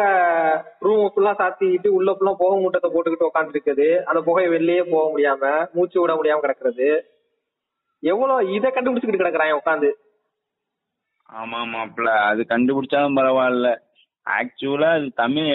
ரூம் 0.79 1.11
ஃபுல்லா 1.13 1.33
சாத்திக்கிட்டு 1.39 1.87
உள்ள 1.87 2.11
ஃபுல்லா 2.11 2.33
புகை 2.33 2.61
மூட்டத்தை 2.61 2.89
போட்டுக்கிட்டு 2.91 3.29
உட்காந்துருக்குது 3.29 3.87
அந்த 4.03 4.21
புகையை 4.21 4.51
வெளியே 4.51 4.83
போக 4.83 5.05
முடியாம 5.11 5.43
மூச்சு 5.73 6.01
விட 6.01 6.13
முடியாம 6.15 6.43
கிடக்குறது. 6.43 6.87
எவ்வளவு 8.03 8.51
இதை 8.53 8.71
கண்டுபிடிச்சுக்கிட்டு 8.71 9.23
கிடக்குறான் 9.23 9.59
உட்காந்து 9.59 9.91
ஆமா 11.29 11.59
மாப்பிள்ள 11.73 12.09
அது 12.23 12.41
கண்டுபிடிச்சாலும் 12.49 13.17
பரவாயில்ல. 13.19 13.69
ஆக்சுவலா 14.25 14.89
அது 14.89 15.07
தமிழ் 15.15 15.49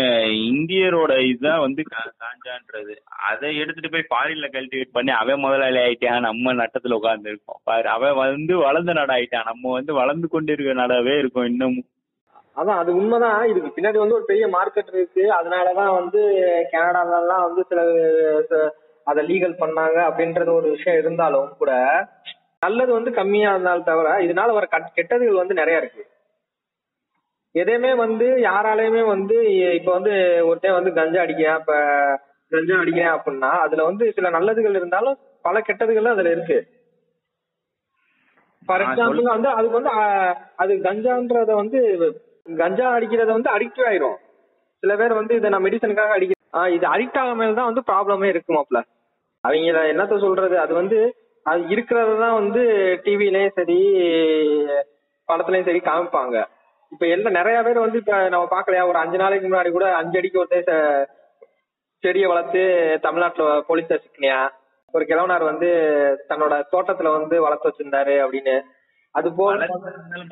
இந்தியரோட 0.51 1.13
இதுதான் 1.29 1.61
வந்து 1.61 1.83
கா- 1.91 2.13
காஞ்சான்றது. 2.23 2.95
அதை 3.29 3.57
எடுத்துட்டு 3.57 3.91
போய் 3.91 4.11
ஃபாரின்ல 4.11 4.47
கல்டிவேட் 4.49 4.93
பண்ணி 4.93 5.13
அவன் 5.13 5.41
முதலாளி 5.41 5.79
ஆயிட்டான் 5.79 6.21
நம்ம 6.21 6.53
நட்டத்துல 6.55 6.93
உட்கார்ந்து 6.93 7.29
இருக்கோம் 7.29 7.61
பாரு 7.65 7.89
அவன் 7.89 8.15
வந்து 8.17 8.57
வளர்ந்த 8.57 8.93
நாடு 8.93 9.13
ஆயிட்டான் 9.13 9.45
நம்ம 9.45 9.73
வந்து 9.73 9.95
வளர்ந்து 9.95 10.29
கொண்டிருக்க 10.29 10.81
நாடாவே 10.83 11.19
இருக்கும் 11.19 11.45
இன்னமும். 11.45 11.89
அதான் 12.57 12.81
அது 12.81 12.91
உண்மைதான். 12.97 13.43
இதுக்கு 13.51 13.71
பின்னாடி 13.71 13.99
வந்து 13.99 14.17
ஒரு 14.17 14.27
பெரிய 14.27 14.47
மார்க்கெட் 14.49 14.93
இருக்கு. 14.93 15.25
அதனாலதான் 15.37 15.93
வந்து 15.99 16.21
கனடால 16.73 17.19
எல்லாம் 17.21 17.45
வந்து 17.47 17.63
சில 17.69 17.81
அதை 19.07 19.23
லீகல் 19.29 19.61
பண்ணாங்க 19.61 19.99
அப்படின்றது 20.09 20.51
ஒரு 20.55 20.69
விஷயம் 20.71 20.99
இருந்தாலும் 20.99 21.51
கூட 21.57 21.73
நல்லது 22.63 22.91
வந்து 22.93 23.11
கம்மியா 23.13 23.51
இருந்தாலும் 23.51 23.87
தவிர 23.87 24.09
இதனால 24.25 24.53
வர 24.53 24.67
கட்- 24.67 24.95
கெட்டதுகள் 24.97 25.43
வந்து 25.43 25.55
நிறைய 25.55 25.81
இருக்கு. 25.81 26.03
எதையுமே 27.55 27.93
வந்து 27.97 28.27
யாராலையுமே 28.45 29.03
வந்து 29.07 29.37
இப்ப 29.79 29.91
வந்து 29.93 30.13
ஒருத்தன் 30.49 30.77
வந்து 30.77 30.91
கஞ்சா 30.93 31.23
அடிக்கிறான் 31.23 31.61
இப்ப 31.61 31.75
கஞ்சா 32.53 32.77
அடிக்கிறேன் 32.79 33.15
அப்படின்னா 33.17 33.51
அதுல 33.65 33.85
வந்து 33.85 34.05
சில 34.17 34.29
நல்லதுகள் 34.31 34.77
இருந்தாலும் 34.77 35.17
பல 35.45 35.61
கெட்டதுகள் 35.61 36.13
அதுல 36.13 36.31
இருக்கு. 36.31 36.59
ஃபார் 38.69 38.85
எக்ஸாம்பிள் 38.85 39.35
வந்து 39.35 39.51
அதுக்கு 39.51 39.79
வந்து 39.79 39.93
அது 40.57 40.73
கஞ்சான்றத 40.87 41.51
வந்து 41.55 41.81
கஞ்சா 42.59 42.87
அடிக்கிறத 42.97 43.31
வந்து 43.37 43.51
அடிக்ட் 43.51 43.83
ஆயிரும். 43.89 44.19
சில 44.83 44.93
பேர் 44.97 45.19
வந்து 45.19 45.33
இதை 45.35 45.49
நான் 45.51 45.65
மெடிசனுக்காக 45.67 46.15
அடிக்க 46.17 46.37
இது 46.77 46.87
அடிக்ட் 46.87 47.19
ஆகாமல் 47.23 47.59
தான் 47.59 47.71
வந்து 47.71 47.83
ப்ராப்ளமே 47.91 48.29
இருக்குமாப்ல 48.33 48.79
அவங்க 49.45 49.83
என்னத்த 49.93 50.17
சொல்றது? 50.19 50.57
அது 50.59 50.73
வந்து 50.75 50.99
அது 51.47 51.63
இருக்கிறத 51.75 52.17
தான் 52.25 52.39
வந்து 52.41 52.63
டிவிலயும் 53.05 53.57
சரி 53.59 53.79
படத்துலயும் 55.29 55.69
சரி 55.69 55.81
காமிப்பாங்க. 55.81 56.37
இப்ப 56.93 57.07
எல்லாம் 57.07 57.39
நிறைய 57.39 57.59
பேர் 57.63 57.85
வந்து 57.85 57.99
இப்ப 57.99 58.15
நம்ம 58.29 58.47
பாக்கலையா 58.55 58.85
ஒரு 58.91 58.99
அஞ்சு 58.99 59.19
நாளைக்கு 59.19 59.47
முன்னாடி 59.49 59.71
கூட 59.71 59.87
அஞ்சு 59.95 60.19
அடிக்கு 60.19 60.41
ஒருத்தர் 60.43 61.07
செடியை 62.05 62.29
வளர்த்து 62.29 62.63
தமிழ்நாட்டுல 63.03 63.61
போலீஸ் 63.69 63.93
சிக்கனியா 64.05 64.39
ஒரு 64.95 65.05
கிழவனார் 65.05 65.51
வந்து 65.51 65.69
தன்னோட 66.29 66.55
தோட்டத்துல 66.73 67.11
வந்து 67.19 67.37
வளர்த்து 67.41 67.69
வச்சிருந்தாரு 67.69 68.15
அப்படின்னு 68.25 68.55
அது 69.15 69.29
போல 69.35 69.67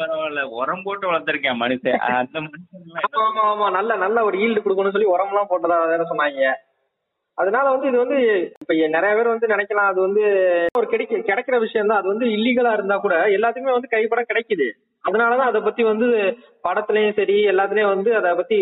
பரவாயில்ல. 0.01 0.43
உரம் 0.59 0.83
போட்டு 0.83 1.09
வளர்த்திருக்கேன் 1.09 1.61
மனுஷன். 1.63 1.99
அந்த 2.21 2.39
மனுஷன் 2.45 3.21
ஆமா 3.21 3.43
ஆமா 3.49 3.67
நல்ல 3.77 3.93
நல்ல 3.97 4.25
ஒரு 4.25 4.37
ஈல்டு 4.43 4.63
கொடுக்கணும்னு 4.63 4.97
சொல்லி 4.97 5.13
உரம் 5.15 5.33
எல்லாம் 5.33 5.51
போட்டதா 5.51 5.79
வேற 5.93 6.05
சொன்னாங்க. 6.11 6.43
அதனால 7.39 7.67
வந்து 7.71 7.89
இது 7.89 7.99
வந்து 7.99 8.19
இப்ப 8.63 8.75
நிறைய 8.95 9.13
பேர் 9.17 9.33
வந்து 9.33 9.53
நினைக்கலாம். 9.53 9.91
அது 9.91 10.01
வந்து 10.01 10.23
ஒரு 10.75 10.87
கிடைக்க 10.87 11.21
கிடைக்கிற 11.29 11.57
விஷயம் 11.65 11.91
தான். 11.91 12.01
அது 12.01 12.13
வந்து 12.13 12.27
இல்லீகலா 12.37 12.73
இருந்தா 12.73 12.97
கூட 12.99 13.17
எல்லாத்துக்குமே 13.37 13.77
வந்து 13.77 13.93
கைப்பட 13.93 14.23
கிடைக்குது. 14.25 14.69
அதனாலதான் 15.05 15.51
அதை 15.51 15.61
பத்தி 15.63 15.83
வந்து 15.85 16.07
படத்துலயும் 16.65 17.19
சரி 17.19 17.37
எல்லாத்துலயும் 17.53 17.93
வந்து 17.95 18.11
அதை 18.17 18.31
பத்தி 18.37 18.57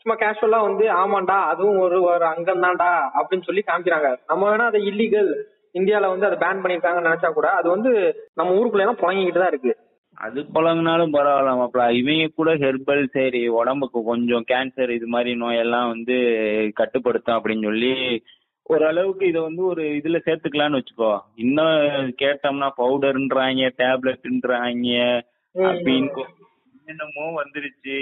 சும்மா 0.00 0.16
கேஷுவலா 0.18 0.58
வந்து 0.64 0.84
ஆமாண்டா 0.98 1.36
அதுவும் 1.52 1.78
ஒரு 1.84 1.98
ஒரு 2.08 2.24
அங்கம் 2.32 2.64
தான்டா 2.64 2.88
அப்படின்னு 3.16 3.46
சொல்லி 3.46 3.62
காமிக்கிறாங்க. 3.64 4.08
நம்ம 4.28 4.42
வேணா 4.50 4.66
அதை 4.66 4.80
இல்லீகல் 4.90 5.30
இந்தியால 5.74 6.10
வந்து 6.12 6.28
அதை 6.28 6.36
பேன் 6.42 6.62
பண்ணிருக்காங்கன்னு 6.62 7.08
நினைச்சா 7.08 7.30
கூட 7.32 7.48
அது 7.58 7.68
வந்து 7.74 7.90
நம்ம 8.34 8.54
ஊருக்குள்ள 8.58 8.84
எல்லாம் 8.84 9.02
புழங்கிட்டு 9.02 9.42
தான் 9.42 9.52
இருக்கு. 9.52 9.72
அது 10.18 10.40
புழங்கினாலும் 10.54 11.14
பரவாயில்ல 11.16 11.50
மாப்பிள. 11.58 11.86
இவங்க 12.00 12.26
கூட 12.38 12.50
ஹெர்பல் 12.62 13.04
சரி 13.16 13.42
உடம்புக்கு 13.58 14.00
கொஞ்சம் 14.04 14.46
கேன்சர் 14.50 14.92
இது 14.94 15.06
மாதிரி 15.14 15.32
நோயெல்லாம் 15.42 15.90
வந்து 15.94 16.16
கட்டுப்படுத்தும் 16.80 17.36
அப்படின்னு 17.38 17.68
சொல்லி 17.70 17.92
ஓரளவுக்கு 18.66 19.24
இதை 19.26 19.40
வந்து 19.42 19.62
ஒரு 19.72 19.82
இதுல 19.98 20.18
சேர்த்துக்கலாம்னு 20.26 20.78
வச்சுக்கோ. 20.78 21.10
இன்னும் 21.36 21.76
கேட்டோம்னா 22.22 22.68
பவுடர்ன்றாங்க 22.80 23.68
டேப்லெட்ன்றாங்க 23.82 24.88
அப்படின்னு 25.54 26.24
என்னமோ 26.88 27.26
வந்துருச்சு. 27.38 27.94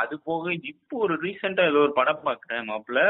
அது 0.00 0.14
போக 0.28 0.44
இப்போ 0.70 0.94
ஒரு 1.06 1.14
ரீசெண்டா 1.24 1.64
ஏதோ 1.70 1.82
ஒரு 1.86 1.92
படம் 1.98 2.24
பாக்குறேன் 2.24 2.68
மாப்பிள. 2.70 3.00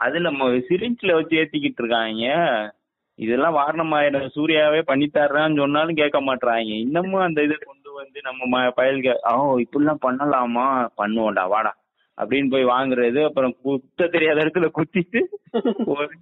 அதுல 0.00 0.30
சிரிஞ்சில 0.70 1.14
வச்சு 1.14 1.36
ஏத்திக்கிட்டு 1.36 1.80
இருக்காங்க. 1.82 2.26
இதெல்லாம் 3.18 3.56
வாரணமாயிரம். 3.56 4.28
சூர்யாவே 4.36 4.80
பண்ணி 4.82 5.06
தர்றான்னு 5.14 5.56
சொன்னாலும் 5.56 5.94
கேட்க 5.94 6.18
மாட்றாங்க. 6.20 6.70
இன்னமும் 6.78 7.20
அந்த 7.20 7.40
இதை 7.42 7.56
கொண்டு 7.60 7.92
வந்து 7.92 8.18
நம்ம 8.22 8.60
பயல்க 8.76 9.08
ஓ 9.34 9.58
இப்படிலாம் 9.58 10.04
பண்ணலாமா? 10.06 10.66
பண்ணுவோம்டா 10.98 11.44
வாடா. 11.48 11.72
அப்படின்னு 12.18 12.48
போய் 12.50 12.64
வாங்குறது 12.66 13.20
அப்புறம் 13.24 13.54
குத்த 13.62 14.08
தெரியாத 14.08 14.40
இடத்துல 14.44 14.66
குத்திட்டு 14.78 15.20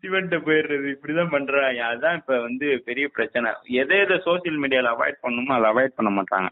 சிவன்ட்ட 0.00 0.36
போயிடுறது. 0.46 0.88
இப்படிதான் 0.94 1.30
பண்றாங்க. 1.30 1.82
அதான் 1.92 2.16
இப்ப 2.16 2.40
வந்து 2.40 2.66
பெரிய 2.84 3.04
பிரச்சனை. 3.08 3.50
எதை 3.74 3.98
எதை 3.98 4.16
சோசியல் 4.26 4.60
மீடியால 4.62 4.90
அவாய்ட் 4.94 5.22
பண்ணணுமோ 5.22 5.54
அதை 5.56 5.68
அவாய்ட் 5.70 5.98
பண்ண 5.98 6.10
மாட்டாங்க. 6.16 6.48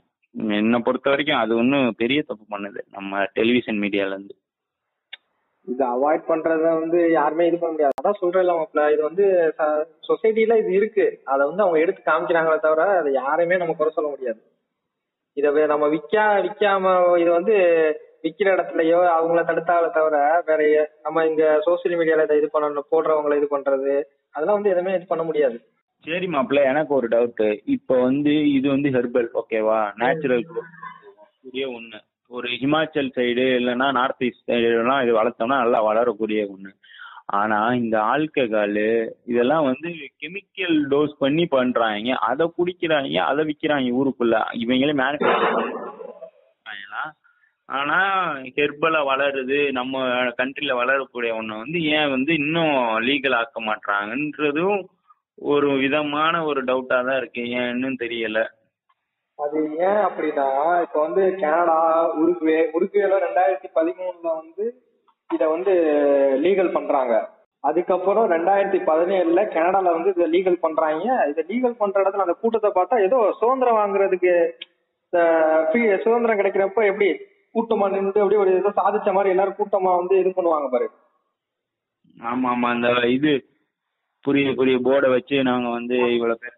என்னை 0.59 0.79
பொறுத்த 0.79 1.11
வரைக்கும் 1.11 1.39
அது 1.39 1.53
ஒன்றும் 1.57 1.95
பெரிய 1.97 2.23
தப்பு 2.23 2.45
பண்ணுது. 2.53 2.81
நம்ம 2.91 3.25
டெலிவிஷன் 3.33 3.81
மீடியால 3.81 4.15
இருந்து. 4.15 4.35
இது 5.67 5.85
அவாய்ட் 5.87 6.29
பண்றத 6.29 6.81
வந்து 6.81 7.11
யாருமே 7.11 7.47
இது 7.47 7.59
பண்ண 7.59 7.71
முடியாது. 7.71 7.93
அதான் 8.01 8.21
சொல்றேன் 8.21 8.49
மாப்பிள்ள 8.49 8.93
இது 8.93 9.03
வந்து 9.03 9.25
சொசைட்டில 10.09 10.59
இது 10.59 10.73
இருக்கு. 10.73 11.21
அதை 11.25 11.47
வந்து 11.47 11.63
அவங்க 11.63 11.79
எடுத்து 11.79 12.13
காமிக்கிறாங்களே 12.13 12.59
தவிர 12.59 12.83
அதை 12.99 13.13
யாரையுமே 13.13 13.57
நம்ம 13.57 13.75
குறை 13.75 13.93
சொல்ல 13.93 14.11
முடியாது. 14.11 14.41
இத 15.37 15.51
வே- 15.51 15.67
நம்ம 15.67 15.89
விக்கா 15.89 16.25
விக்காம 16.47 16.87
இது 17.19 17.31
வந்து 17.31 17.55
விக்கிற 18.23 18.55
இடத்துலயோ 18.55 18.99
அவங்கள 19.13 19.41
தடுத்தாலே 19.43 19.91
தவிர 19.91 20.43
வேற 20.47 20.61
நம்ம 21.03 21.27
இங்க 21.27 21.63
சோசியல் 21.67 21.99
மீடியால 21.99 22.23
இதை 22.23 22.37
இது 22.37 22.51
பண்ணணும் 22.53 22.91
போடுறவங்கள 22.91 23.37
இது 23.37 23.59
பண்றது 23.59 23.95
அதெல்லாம் 24.31 24.55
வந்து 24.55 24.71
எதுவுமே 24.71 24.95
இது 24.95 25.07
பண்ண 25.07 25.25
முடியாது. 25.25 25.57
சரி 26.05 26.27
மாப்பிள்ள 26.27 26.65
எனக்கு 26.65 26.95
ஒரு 26.95 27.09
டவுட் 27.09 27.43
இப்போ 27.65 28.01
வந்து 28.01 28.53
இது 28.53 28.69
வந்து 28.69 28.89
ஹெர்பல் 28.89 29.29
ஓகேவா 29.35 29.93
நேச்சுரல் 29.97 30.45
ஒண்ணு. 31.55 31.99
ஒரு 32.33 32.49
ஹிமாச்சல் 32.61 33.11
சைடு 33.17 33.45
இல்லைன்னா 33.59 33.87
நார்த் 33.93 34.25
ஈஸ்ட் 34.25 34.51
சைடுலாம் 34.51 35.03
இது 35.05 35.13
வளர்த்தோம்னா 35.19 35.59
நல்லா 35.63 35.81
வளரக்கூடிய 35.89 36.41
ஒன்று 36.55 36.73
ஆனா 37.39 37.59
இந்த 37.75 37.97
ஆல்கஹால் 38.13 38.81
இதெல்லாம் 39.27 39.65
வந்து 39.65 39.89
கெமிக்கல் 40.23 40.77
டோஸ் 40.91 41.13
பண்ணி 41.19 41.45
பண்றாங்க. 41.47 42.17
அதை 42.29 42.47
குடிக்கிறாங்க 42.57 43.19
அதை 43.31 43.43
விற்கிறாங்க 43.51 43.97
ஊருக்குள்ள. 44.01 44.35
இவங்களே 44.63 44.95
மேனுஃபேக்சர் 45.01 45.71
ஆனா 47.69 47.99
ஹெர்பலா 48.57 49.01
வளருது. 49.11 49.59
நம்ம 49.73 50.01
கண்ட்ரில 50.39 50.73
வளரக்கூடிய 50.81 51.31
ஒண்ணு 51.35 51.61
வந்து 51.63 51.79
ஏன் 51.93 52.11
வந்து 52.11 52.33
இன்னும் 52.35 52.75
லீகல் 53.07 53.37
ஆக்க 53.37 53.61
மாட்டாங்கன்றதும் 53.61 54.81
ஒரு 55.51 55.69
விதமான 55.79 56.35
ஒரு 56.45 56.61
டவுட்டா 56.65 56.99
தான் 57.07 57.17
இருக்கு. 57.17 57.43
ஏன்னு 57.61 57.91
தெரியல. 58.03 58.41
அது 59.43 59.59
ஏன் 59.87 60.01
அப்படின்னா 60.07 60.47
இப்ப 60.85 60.97
வந்து 61.05 61.23
கனடா 61.43 61.77
உருகுவே 62.21 62.59
உருகுவேல 62.77 63.21
ரெண்டாயிரத்தி 63.25 63.69
பதிமூணுல 63.77 64.29
வந்து 64.41 64.65
இத 65.31 65.43
வந்து 65.49 65.73
லீகல் 66.45 66.75
பண்றாங்க. 66.75 67.15
அதுக்கப்புறம் 67.65 68.27
ரெண்டாயிரத்தி 68.33 68.79
பதினேழுல 68.89 69.41
கனடால 69.55 69.93
வந்து 69.97 70.11
இதை 70.15 70.27
லீகல் 70.35 70.63
பண்றாங்க. 70.65 71.07
இதை 71.31 71.43
லீகல் 71.51 71.81
பண்ற 71.81 72.03
இடத்துல 72.03 72.27
அந்த 72.27 72.37
கூட்டத்தை 72.43 72.71
பார்த்தா 72.71 72.97
ஏதோ 73.07 73.19
சுதந்திரம் 73.41 73.79
வாங்குறதுக்கு 73.81 74.33
சுதந்திரம் 76.05 76.41
கிடைக்கிறப்ப 76.41 76.85
எப்படி 76.91 77.09
கூட்டமா 77.55 77.87
நின்று 77.95 78.23
அப்படியே 78.23 78.43
ஒரு 78.45 78.53
ஏதோ 78.61 78.71
சாதிச்ச 78.77 79.11
மாதிரி 79.13 79.33
எல்லாரும் 79.35 79.59
கூட்டமா 79.59 79.91
வந்து 80.01 80.15
இது 80.21 80.31
பண்ணுவாங்க 80.37 80.69
பாரு. 80.75 80.87
ஆமா 82.19 82.49
ஆமா 82.55 82.69
அந்த 82.77 82.89
இது 83.17 83.33
புரிய 84.25 84.49
புரிய 84.59 84.77
போர்டை 84.87 85.09
வச்சு 85.15 85.37
நாங்க 85.51 85.69
வந்து 85.79 85.97
இவ்வளவு 86.17 86.43
பேர் 86.43 86.57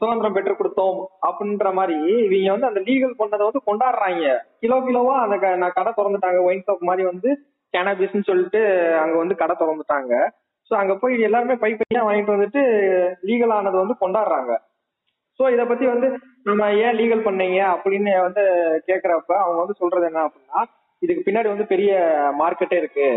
சுதந்திரம் 0.00 0.34
பெற்றுக் 0.36 0.58
கொடுத்தோம் 0.58 0.98
அப்படின்ற 1.28 1.72
மாதிரி 1.78 1.96
இவங்க 2.26 2.54
வந்து 2.54 2.70
அந்த 2.70 2.80
லீகல் 2.88 3.18
பண்ணதை 3.20 3.44
வந்து 3.48 3.62
கொண்டாடுறாங்க. 3.68 4.24
கிலோ 4.62 4.76
கிலோவா 4.86 5.14
அந்த 5.24 5.36
நான் 5.62 5.76
கடை 5.78 5.92
திறந்துட்டாங்க. 5.98 6.40
ஒயின் 6.48 6.64
ஷாப் 6.66 6.88
மாதிரி 6.88 7.04
வந்து 7.12 7.30
கேனபிஸ்ன்னு 7.74 8.28
சொல்லிட்டு 8.30 8.60
அங்க 9.02 9.16
வந்து 9.22 9.36
கடை 9.42 9.56
திறந்துட்டாங்க. 9.58 10.12
சோ 10.70 10.74
அங்க 10.82 10.94
போய் 10.94 11.14
எல்லாருமே 11.26 11.56
பை 11.64 11.72
பையா 11.80 12.00
வாங்கிட்டு 12.06 12.36
வந்துட்டு 12.36 12.62
லீகல் 13.28 13.54
ஆனது 13.56 13.76
வந்து 13.82 13.96
கொண்டாடுறாங்க. 14.00 14.52
சோ 15.40 15.44
இத 15.54 15.62
பத்தி 15.70 15.86
வந்து 15.86 16.08
நம்ம 16.48 16.68
ஏன் 16.84 16.96
லீகல் 17.00 17.26
பண்ணீங்க 17.26 17.58
அப்படின்னு 17.74 18.12
வந்து 18.26 18.44
கேக்குறப்ப 18.88 19.32
அவங்க 19.44 19.58
வந்து 19.62 19.80
சொல்றது 19.80 20.06
என்ன 20.10 20.20
அப்படின்னா 20.28 20.60
இதுக்கு 21.02 21.24
பின்னாடி 21.26 21.48
வந்து 21.52 21.66
பெரிய 21.72 21.92
மார்க்கெட்டே 22.42 22.76
இருக்கு. 22.82 23.08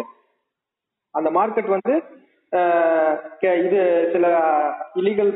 அந்த 1.16 1.30
மார்க்கெட் 1.38 1.70
வந்து 1.76 1.94
இது 3.64 3.82
சில 4.14 4.26
இலீகல் 4.96 5.34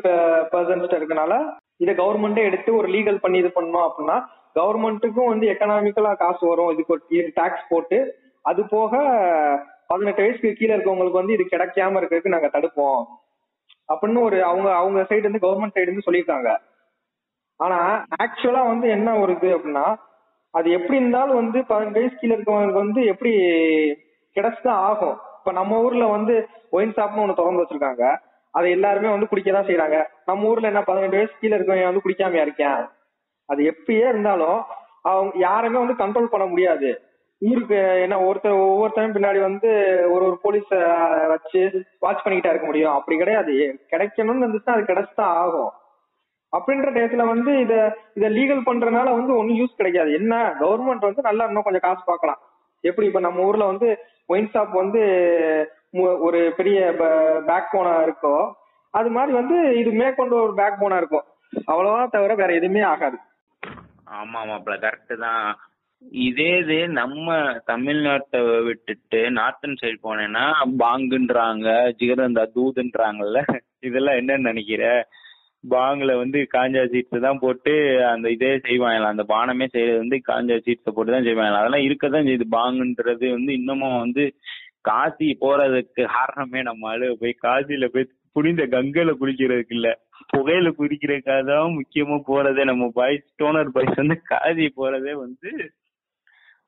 பர்சன்ஸ் 0.54 0.96
இருக்கனால 1.00 1.34
இதை 1.78 1.94
கவர்மெண்டே 1.96 2.42
எடுத்து 2.50 2.70
ஒரு 2.76 2.88
லீகல் 2.88 3.22
பண்ணி 3.24 3.38
இது 3.38 3.52
பண்ணோம் 3.56 3.88
அப்படின்னா 3.88 4.18
கவர்மெண்ட்டுக்கும் 4.60 5.32
வந்து 5.34 5.46
எக்கனாமிக்கலா 5.54 6.12
காசு 6.16 6.44
வரும். 6.48 6.72
இதுக்கு 6.74 7.32
டாக்ஸ் 7.34 7.70
போட்டு 7.70 8.00
அது 8.42 8.62
போக 8.68 8.92
பதினெட்டு 9.88 10.22
வயசுக்கு 10.22 10.54
கீழே 10.54 10.74
இருக்கவங்களுக்கு 10.76 11.22
வந்து 11.22 11.34
இது 11.34 11.44
கிடைக்காம 11.52 12.00
இருக்கிறதுக்கு 12.00 12.34
நாங்க 12.36 12.50
தடுப்போம். 12.54 13.02
அப்படின்னு 13.94 14.22
ஒரு 14.22 14.38
அவங்க 14.44 14.70
அவங்க 14.76 15.00
சைடு 15.02 15.24
இருந்து 15.24 15.44
கவர்மெண்ட் 15.46 15.76
சைடு 15.76 15.88
இருந்து 15.88 16.08
சொல்லியிருக்காங்க. 16.08 16.50
ஆனா 17.60 17.80
ஆக்சுவலா 18.24 18.64
வந்து 18.68 18.88
என்ன 18.90 19.10
ஒரு 19.20 19.32
இது 19.36 19.50
அப்படின்னா 19.58 19.86
அது 20.54 20.68
எப்படி 20.72 21.00
இருந்தாலும் 21.00 21.40
வந்து 21.42 21.60
பதினெட்டு 21.66 22.00
வயசு 22.00 22.16
கீழே 22.16 22.36
இருக்கவங்களுக்கு 22.36 22.84
வந்து 22.86 23.02
எப்படி 23.06 23.34
கிடைச்சுதான் 24.36 24.82
ஆகும். 24.90 25.18
இப்ப 25.44 25.52
நம்ம 25.52 25.80
ஊர்ல 25.80 26.06
வந்து 26.06 26.48
ஒயின் 26.72 26.94
ஷாப்னு 26.98 27.24
ஒண்ணு 27.24 27.36
திறந்து 27.36 27.64
வச்சிருக்காங்க. 27.64 28.04
அதை 28.52 28.72
எல்லாருமே 28.72 29.10
வந்து 29.10 29.28
குடிக்கதான் 29.32 29.68
செய்யறாங்க 29.70 29.98
நம்ம 30.26 30.48
ஊர்ல 30.48 30.68
என்ன 30.68 30.84
பதினெட்டு 30.84 31.16
வயசு 31.16 31.34
கீழே 31.40 31.56
இருக்கவங்க 31.56 31.84
வந்து 31.84 32.02
குடிக்காம 32.06 32.42
இருக்கேன் 32.42 32.78
அது 33.50 33.62
எப்பயே 33.64 34.06
இருந்தாலும் 34.10 34.60
அவங்க 35.02 35.38
யாருமே 35.38 35.80
வந்து 35.86 35.96
கண்ட்ரோல் 36.04 36.26
பண்ண 36.26 36.46
முடியாது. 36.46 36.90
ஊருக்கு 37.42 37.76
என்ன 38.02 38.20
ஒருத்தர் 38.20 38.60
ஒவ்வொருத்தரும் 38.60 39.14
பின்னாடி 39.14 39.42
வந்து 39.42 39.70
ஒரு 40.12 40.26
ஒரு 40.26 40.40
போலீஸ 40.44 40.70
வச்சு 41.28 41.62
வாட்ச் 42.00 42.26
பண்ணிக்கிட்டா 42.26 42.50
இருக்க 42.50 42.66
முடியும். 42.66 42.94
அப்படி 42.94 43.18
கிடையாது. 43.18 43.56
கிடைக்கணும்னு 43.92 44.46
இருந்துச்சுன்னா 44.46 44.76
அது 44.76 44.82
கிடைச்சுதான் 44.82 45.34
ஆகும். 45.42 45.72
அப்படின்ற 46.54 46.90
டயத்துல 46.98 47.28
வந்து 47.28 47.60
இத 47.60 47.74
இத 48.14 48.30
லீகல் 48.30 48.68
பண்றதுனால 48.70 49.12
வந்து 49.18 49.38
ஒன்னும் 49.38 49.60
யூஸ் 49.60 49.78
கிடைக்காது. 49.78 50.14
என்ன? 50.14 50.54
கவர்மெண்ட் 50.60 51.08
வந்து 51.08 51.22
நல்லா 51.22 51.46
இன்னும் 51.46 51.64
கொஞ்சம் 51.64 51.86
காசு 51.88 52.02
பார்க்கலாம். 52.06 52.42
எப்படி 52.84 53.08
இப்ப 53.08 53.20
நம்ம 53.20 53.44
ஊர்ல 53.44 53.66
வந்து 53.66 53.90
ஒயின் 54.28 54.52
ஷாப் 54.54 54.74
வந்து 54.74 55.02
ஒரு 56.28 56.40
பெரிய 56.58 56.78
பேக் 57.48 57.74
போனா 57.74 57.94
இருக்கோ 58.06 58.36
அது 58.94 59.10
மாதிரி 59.10 59.32
வந்து 59.32 59.58
இது 59.82 59.92
மேற்கொண்டு 59.92 60.36
ஒரு 60.46 60.54
பேக் 60.54 60.82
போனா 60.82 60.98
இருக்கும். 60.98 61.26
அவ்வளவா 61.68 62.02
தவிர 62.10 62.34
வேற 62.36 62.52
எதுவுமே 62.54 62.82
ஆகாது. 62.82 63.18
ஆமா 64.12 64.40
மாப்பிள 64.50 64.76
கரெக்ட் 64.78 65.14
தான். 65.18 65.46
இதே 66.26 66.52
இது 66.60 66.78
நம்ம 67.00 67.28
தமிழ்நாட்டை 67.68 68.40
விட்டுட்டு 68.68 69.20
நார்த்தன் 69.32 69.80
சைடு 69.82 69.98
போனேன்னா 70.04 70.46
பாங்குன்றாங்க 70.82 71.68
ஜிகரந்தா 72.00 72.44
தூதுன்றாங்கல்ல 72.56 73.42
இதெல்லாம் 73.80 74.20
என்னன்னு 74.22 74.50
நினைக்கிற? 74.52 74.84
பாங்கில 75.64 76.12
வந்து 76.18 76.40
காஞ்சா 76.54 76.82
சீட்ஸ் 76.92 77.26
தான் 77.26 77.40
போட்டு 77.40 77.74
அந்த 78.10 78.28
இதே 78.30 78.52
செய்வாங்க 78.66 79.12
அந்த 79.12 79.24
பானமே 79.30 79.66
செய்யறது 79.74 80.02
வந்து 80.02 80.18
காஞ்சா 80.30 80.58
சீட்ஸை 80.66 80.92
போட்டு 80.92 81.12
தான் 81.12 81.28
செய்வாங்க 81.28 81.60
அதெல்லாம் 81.60 81.86
இருக்கதான் 81.88 82.28
செய்யுது. 82.28 82.48
பாங்குன்றது 82.56 83.26
வந்து 83.38 83.52
இன்னமும் 83.54 84.00
வந்து 84.00 84.24
காசி 84.82 85.28
போறதுக்கு 85.44 86.04
காரணமே 86.16 86.62
நம்ம 86.62 86.90
ஆளு. 86.90 87.10
போய் 87.22 87.36
காசியில 87.46 87.88
போய் 87.94 88.08
புனித 88.36 88.66
கங்கையில 88.74 89.12
குளிக்கிறதுக்கு 89.20 89.76
இல்ல. 89.78 89.90
புகையில 90.34 90.70
குடிக்கிறதுக்காக 90.78 91.42
தான் 91.50 91.78
முக்கியமா 91.78 92.18
போறதே 92.30 92.64
நம்ம 92.70 92.86
பாய்ஸ் 92.98 93.26
டோனர் 93.42 93.74
பாய்ஸ் 93.76 94.02
வந்து 94.02 94.18
காசி 94.32 94.66
போறதே 94.78 95.14
வந்து 95.22 95.50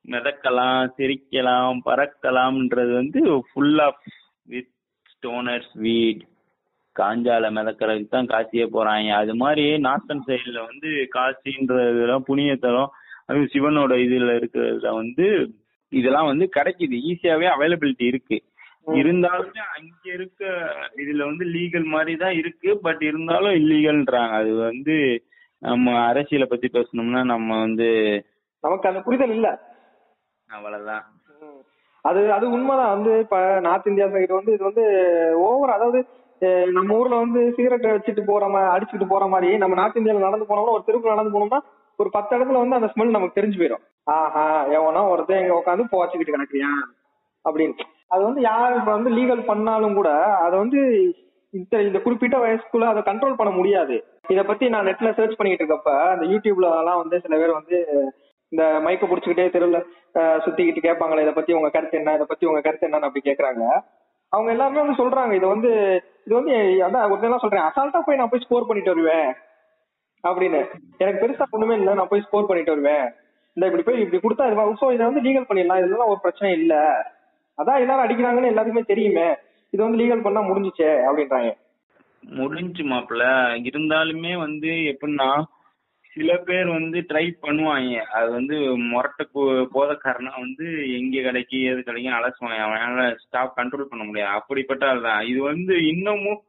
மிதக்கலாம் 0.05 0.89
சிரிக்கலாம் 0.97 1.77
பறக்கலாம்ன்றது 1.88 2.93
வந்து 2.93 3.19
ஃபுல் 3.47 3.79
ஆஃப் 3.88 4.01
வித் 4.47 4.71
ஸ்டோனர்ஸ் 5.13 5.73
வீட் 5.86 6.23
காஞ்சால 6.95 7.49
மிதக்கிறதுக்கு 7.51 8.10
தான் 8.10 8.29
காசியே 8.29 8.65
போறாங்க. 8.73 9.10
அது 9.15 9.34
மாதிரி 9.36 9.65
நார்த்தன் 9.86 10.25
சைடுல 10.27 10.60
வந்து 10.67 10.89
காசின்றதுலாம் 11.15 12.27
புண்ணியத்தலம் 12.27 12.91
அது 13.27 13.47
சிவனோட 13.53 13.93
இதுல 14.05 14.34
இருக்கிறதுல 14.39 14.89
வந்து 14.95 15.27
இதெல்லாம் 15.91 16.27
வந்து 16.27 16.45
கிடைக்குது. 16.55 16.95
ஈஸியாவே 17.10 17.47
அவைலபிலிட்டி 17.53 18.05
இருக்கு. 18.05 18.38
இருந்தாலுமே 18.95 19.62
அங்க 19.75 20.05
இருக்க 20.13 20.41
இதுல 20.97 21.23
வந்து 21.25 21.45
லீகல் 21.53 21.88
மாதிரி 21.93 22.13
தான் 22.15 22.36
இருக்கு. 22.36 22.69
பட் 22.84 23.01
இருந்தாலும் 23.01 23.58
இல்லீகல்ன்றாங்க 23.60 24.36
அது 24.39 24.51
வந்து 24.63 24.95
நம்ம 25.62 25.93
அரசியலை 26.08 26.47
பத்தி 26.47 26.67
பேசணும்னா 26.69 27.21
நம்ம 27.25 27.60
வந்து 27.60 27.88
நமக்கு 28.63 28.89
அந்த 28.89 29.01
புரிதல் 29.01 29.34
இல்ல. 29.36 29.47
அவ்வளவுதான். 30.49 31.03
அது 32.05 32.21
அது 32.34 32.45
உண்மைதான். 32.49 32.93
வந்து 32.95 33.12
இப்ப 33.19 33.38
நார்த் 33.60 33.88
இந்தியா 33.88 34.08
சைடு 34.08 34.34
வந்து 34.34 34.53
இது 34.53 34.63
வந்து 34.63 34.86
ஓவர் 35.45 35.75
அதாவது 35.75 35.99
நம்ம 36.71 36.95
ஊர்ல 36.95 37.15
வந்து 37.15 37.41
சிகரெட் 37.56 37.88
வச்சுட்டு 37.88 38.24
போற 38.26 38.45
மாதிரி 38.50 38.71
அடிச்சுட்டு 38.74 39.08
போற 39.08 39.26
மாதிரி 39.28 39.50
நம்ம 39.58 39.76
நார்த் 39.76 40.00
இந்தியால 40.00 40.26
நடந்து 40.26 40.45
போனோம்னா 40.45 40.76
ஒரு 40.76 40.86
தெருவுக்கு 40.86 41.13
நடந்து 41.13 41.34
போனோம்னா 41.36 41.60
ஒரு 42.00 42.10
பத்து 42.10 42.32
இடத்துல 42.38 42.62
வந்து 42.63 42.78
அந்த 42.80 42.89
ஸ்மெல் 42.93 43.15
நமக்கு 43.15 43.38
தெரிஞ்சு 43.38 43.60
போயிடும் 43.60 43.84
ஆஹா 44.13 44.45
எவனோ 44.71 45.04
ஒருத்தன் 45.12 45.41
இங்க 45.41 45.54
உட்காந்து 45.56 45.86
போச்சுக்கிட்டு 45.91 46.36
கிடக்குறியா? 46.36 46.71
அப்படின்னு. 47.45 47.76
அது 48.10 48.21
வந்து 48.24 48.41
யார் 48.41 48.76
இப்ப 48.76 48.91
வந்து 48.91 49.12
லீகல் 49.12 49.48
பண்ணாலும் 49.48 49.95
கூட 49.95 50.10
அதை 50.43 50.56
வந்து 50.60 50.82
இந்த 51.54 51.76
இந்த 51.82 52.00
குறிப்பிட்ட 52.00 52.38
வயசுக்குள்ள 52.38 52.86
அதை 52.86 53.02
கண்ட்ரோல் 53.04 53.39
பண்ண 53.39 53.52
முடியாது. 53.52 53.95
இத 54.28 54.43
பத்தி 54.43 54.65
நான் 54.69 54.88
நெட்ல 54.88 55.10
சர்ச் 55.15 55.38
பண்ணிட்டு 55.38 55.63
இருக்கப்ப 55.63 55.91
அந்த 56.13 56.26
யூடியூப்ல 56.26 56.69
எல்லாம் 56.80 57.02
வந்து 57.04 57.19
சில 57.19 57.38
பேர் 57.38 57.60
வந்து 57.60 57.78
இந்த 58.52 58.63
மைக்க 58.86 59.06
புடிச்சுக்கிட்டே 59.06 59.45
தெருவுல 59.50 59.80
சுத்திக்கிட்டு 60.43 60.82
கேட்பாங்களே 60.82 61.24
இத 61.24 61.34
பத்தி 61.34 61.54
உங்க 61.54 61.69
கருத்து 61.69 62.00
என்ன 62.00 62.15
இத 62.15 62.26
பத்தி 62.26 62.45
உங்க 62.45 62.62
கருத்து 62.62 62.88
என்னன்னு 62.88 63.08
அப்படி 63.10 63.26
கேக்குறாங்க. 63.30 63.63
அவங்க 64.36 64.50
எல்லாருமே 64.54 64.84
வந்து 64.84 65.02
சொல்றாங்க 65.02 65.34
இது 65.39 65.48
வந்து 65.54 65.71
இது 66.26 66.34
வந்து 66.39 66.54
அதான் 66.86 67.10
ஒருத்தன் 67.12 67.43
சொல்றேன் 67.43 67.67
அசால்ட்டா 67.67 68.00
போய் 68.06 68.19
நான் 68.19 68.32
போய் 68.32 68.43
ஸ்கோர் 68.45 68.67
பண்ணிட்டு 68.69 68.93
வருவேன் 68.93 69.28
அப்படின்னு. 70.24 70.62
எனக்கு 71.02 71.21
பெருசா 71.24 71.45
ஒண்ணுமே 71.56 71.76
இல்லை 71.80 71.93
நான் 72.00 72.12
போய் 72.12 72.26
ஸ்கோர் 72.28 72.48
பண்ணிட்டு 72.50 72.74
வருவேன். 72.74 73.06
இந்த 73.58 73.65
இப்படி 73.69 73.84
போய் 73.88 74.02
இப்படி 74.04 74.19
கொடுத்தா 74.24 74.48
இது 74.48 74.80
ஸோ 74.82 74.88
இதை 74.95 75.04
வந்து 75.10 75.26
லீகல் 75.28 75.48
பண்ணிடலாம் 75.50 75.82
இதெல்லாம் 75.82 76.12
ஒரு 76.13 76.19
பிரச்சனை 76.24 76.50
இல்ல. 76.62 76.74
அதான் 77.58 77.82
எல்லாரும் 77.84 78.06
அடிக்கிறாங்கன்னு 78.06 78.52
எல்லாத்துக்குமே 78.52 78.91
தெரியுமே. 78.93 79.28
இது 79.74 79.82
வந்து 79.84 80.00
லீகல் 80.02 80.26
பண்ணா 80.26 80.41
முடிஞ்சிச்சே 80.50 80.89
அப்படின்றாங்க. 81.08 81.52
முடிஞ்சு 82.39 82.84
மாப்பிள்ள. 82.91 83.24
இருந்தாலுமே 83.69 84.34
வந்து 84.45 84.71
எப்படின்னா 84.91 85.30
சில 86.15 86.38
பேர் 86.38 86.65
வந்து 86.65 86.99
ட்ரை 86.99 87.34
பண்ணுவாங்க. 87.41 87.95
அது 87.95 88.32
வந்து 88.32 88.78
முரட்ட 88.78 89.28
போ- 89.34 89.67
போதக்காரனா 89.73 90.39
வந்து 90.39 90.93
எங்க 90.93 91.32
கிடைக்கு 91.32 91.65
எது 91.65 91.82
கிடைக்கும் 91.82 92.13
அலசுவாங்க 92.13 92.54
அவனால 92.54 93.15
ஸ்டாப் 93.15 93.58
கண்ட்ரோல் 93.58 93.89
பண்ண 93.89 94.06
முடியாது. 94.06 94.32
அப்படிப்பட்ட 94.32 94.88
ஆள் 94.88 95.01
தான். 95.01 95.25
இது 95.25 95.41
வந்து 95.41 95.88
இன்னமும் 95.88 96.41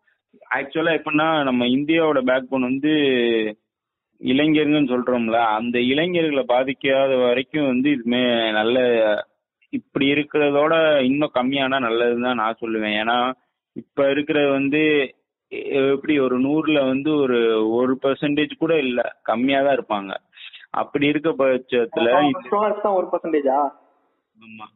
ஆக்சுவலா 0.54 0.98
எப்படின்னா 0.98 1.42
நம்ம 1.42 1.64
இந்தியாவோட 1.64 2.20
பேக் 2.20 2.46
போன் 2.50 2.62
வந்து 2.62 2.88
இளைஞர்கள்னு 4.24 4.90
சொல்றோம்ல 4.92 5.32
அந்த 5.32 5.80
இளைஞர்களை 5.80 6.44
பாதிக்காத 6.48 7.26
வரைக்கும் 7.26 7.66
வந்து 7.66 7.90
இதுமே 7.90 8.52
நல்ல 8.52 8.78
இப்படி 9.70 10.06
இருக்கிறதோட 10.06 11.02
இன்னும் 11.02 11.30
கம்மியானா 11.34 11.78
நல்லதுன்னு 11.80 12.22
தான் 12.22 12.34
நான் 12.34 12.56
சொல்லுவேன். 12.60 13.00
ஏன்னா 13.02 13.32
இப்ப 13.72 14.10
இருக்கிறது 14.10 14.50
வந்து 14.50 15.14
எப்படி 15.86 16.18
ஒரு 16.18 16.36
நூறுல 16.40 16.86
வந்து 16.86 17.16
ஒரு 17.16 17.38
ஒரு 17.70 17.98
பெர்சன்டேஜ் 18.02 18.54
கூட 18.58 18.78
இல்ல. 18.78 19.00
கம்மியா 19.22 19.62
தான் 19.62 19.76
இருப்பாங்க. 19.76 20.12
அப்படி 20.72 21.06
இருக்க 21.06 21.30
பட்சத்துல 21.32 22.08
ஒரு 22.92 23.06
பர்சன்டேஜா 23.12 23.58
ஆமா. 24.36 24.66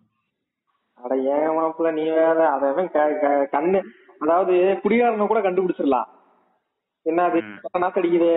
அட 0.98 1.14
ஏன் 1.30 1.54
மாப்பிள்ள 1.56 1.90
நீ 1.92 2.04
வேற 2.12 2.38
அதவன் 2.50 2.88
கண்ணு 3.52 3.80
அதாவது 4.18 4.54
குடிகாரனை 4.82 5.26
கூட 5.26 5.40
கண்டுபிடிச்சிடலாம். 5.40 6.08
என்ன 7.06 7.22
அது? 7.22 7.38
ம். 7.42 7.82
நாத்தடிக்குது 7.82 8.30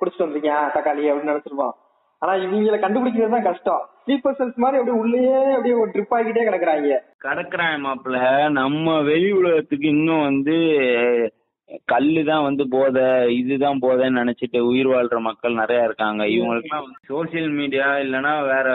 குடிச்சிட்டு 0.00 0.26
வந்திருக்கியா? 0.26 0.58
தக்காளி 0.74 1.02
அப்படின்னு 1.06 1.32
நினைச்சிருப்பான். 1.32 1.74
ஆனா 2.22 2.32
இவங்கள 2.36 2.76
கண்டுபிடிக்கிறது 2.80 3.30
தான் 3.30 3.42
கஷ்டம். 3.42 3.82
ஸ்லீப்பர் 4.02 4.38
செல்ஸ் 4.38 4.56
மாதிரி 4.56 4.78
அப்படியே 4.78 5.00
உள்ளேயே 5.00 5.36
அப்படியே 5.50 5.74
ஒரு 5.74 5.90
ட்ரிப் 5.90 6.14
ஆகிட்டே 6.16 6.46
கிடக்குறாங்க. 6.46 6.96
கடக்குறான் 7.24 7.84
மாப்பிள்ள. 7.84 8.18
நம்ம 8.50 9.00
வெளி 9.02 9.30
உலகத்துக்கு 9.32 9.88
இன்னும் 9.88 10.22
வந்து 10.22 10.56
கல்லு 11.90 12.22
தான் 12.28 12.44
வந்து 12.46 12.64
போதை 12.68 13.04
இதுதான் 13.38 13.80
போதைன்னு 13.82 14.20
நினைச்சிட்டு 14.22 14.58
உயிர் 14.68 14.88
வாழ்ற 14.92 15.18
மக்கள் 15.26 15.58
நிறைய 15.60 15.86
இருக்காங்க. 15.88 16.22
இவங்களுக்குலாம் 16.34 16.88
சோசியல் 17.10 17.50
மீடியா 17.58 17.86
இல்லைன்னா 18.04 18.32
வேற 18.50 18.68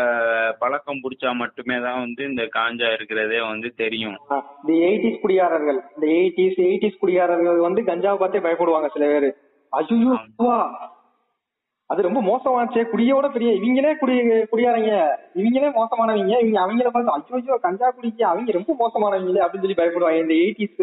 பழக்கம் 0.62 1.02
பிடிச்சா 1.04 1.32
மட்டுமே 1.42 1.78
தான் 1.86 2.00
வந்து 2.00 2.24
இந்த 2.30 2.44
காஞ்சா 2.56 2.90
இருக்கிறதே 2.98 3.40
வந்து 3.50 3.70
தெரியும். 3.84 4.18
இந்த 4.62 4.74
எயிட்டிஸ் 4.88 5.22
குடியாரர்கள் 5.24 5.80
இந்த 5.96 6.08
எயிட்டிஸ் 6.18 6.60
எயிட்டிஸ் 6.68 7.02
குடியாரர்கள் 7.04 7.60
வந்து 7.68 7.84
கஞ்சாவை 7.92 8.20
பார்த்தே 8.24 8.44
பயப்படுவாங்க 8.48 8.90
சில 8.96 9.06
பேரு. 9.06 9.32
ஐயோ 9.74 10.18
வா. 10.46 10.58
அது 11.90 12.06
ரொம்ப 12.08 12.20
மோசமாச்சே 12.28 12.84
குடியோட 12.92 13.26
பெரிய 13.34 13.50
இவங்களே 13.58 13.92
குடி 14.00 14.14
குடியாரங்க. 14.52 14.94
இவங்களே 15.40 15.72
மோசமானவங்க. 15.80 16.36
இவங்க 16.44 16.60
அவங்கள 16.64 16.92
பார்த்து 16.92 17.36
ஐயோ 17.40 17.58
கஞ்சா 17.66 17.90
குடிக்க 17.98 18.22
அவங்க 18.32 18.60
ரொம்ப 18.60 18.74
மோசமானவங்களே 18.84 19.44
அப்படின்னு 19.44 19.66
சொல்லி 19.66 19.82
பயப்படுவாங்க 19.82 20.24
இந்த 20.26 20.38
எயிட்டிஸ் 20.44 20.82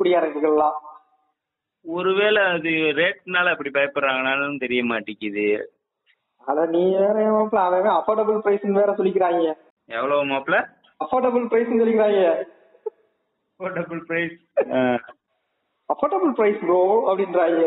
குடியாரர்கள்லாம். 0.00 0.78
ஒருவேளை 1.84 2.42
அது 2.44 2.72
ரேட்னால 2.98 3.50
அப்படி 3.50 3.70
பயப்படுறாங்கனாலும் 3.70 4.58
தெரிய 4.58 4.84
மாட்டேங்குது. 4.84 5.46
அத 6.44 6.66
நீ 6.66 6.82
வேற 6.96 7.16
ஏமாப்ல 7.26 7.60
அவன் 7.66 7.96
அஃபோர்டபுள் 7.98 8.38
பிரைஸ் 8.38 8.66
வேற 8.78 8.92
சொல்லிக்கிறாங்க. 8.92 9.44
எவ்வளவு 9.88 10.24
மாப்பிள்ள 10.24 10.58
அஃபோர்டபுள் 11.00 11.46
பிரைஸ் 11.46 11.72
சொல்லிக்கிறாங்க. 11.72 12.22
Affordable 13.60 14.00
price 14.00 14.36
affordable 15.88 16.32
price 16.32 16.60
bro 16.60 16.80
அப்படின்றாங்க. 17.06 17.64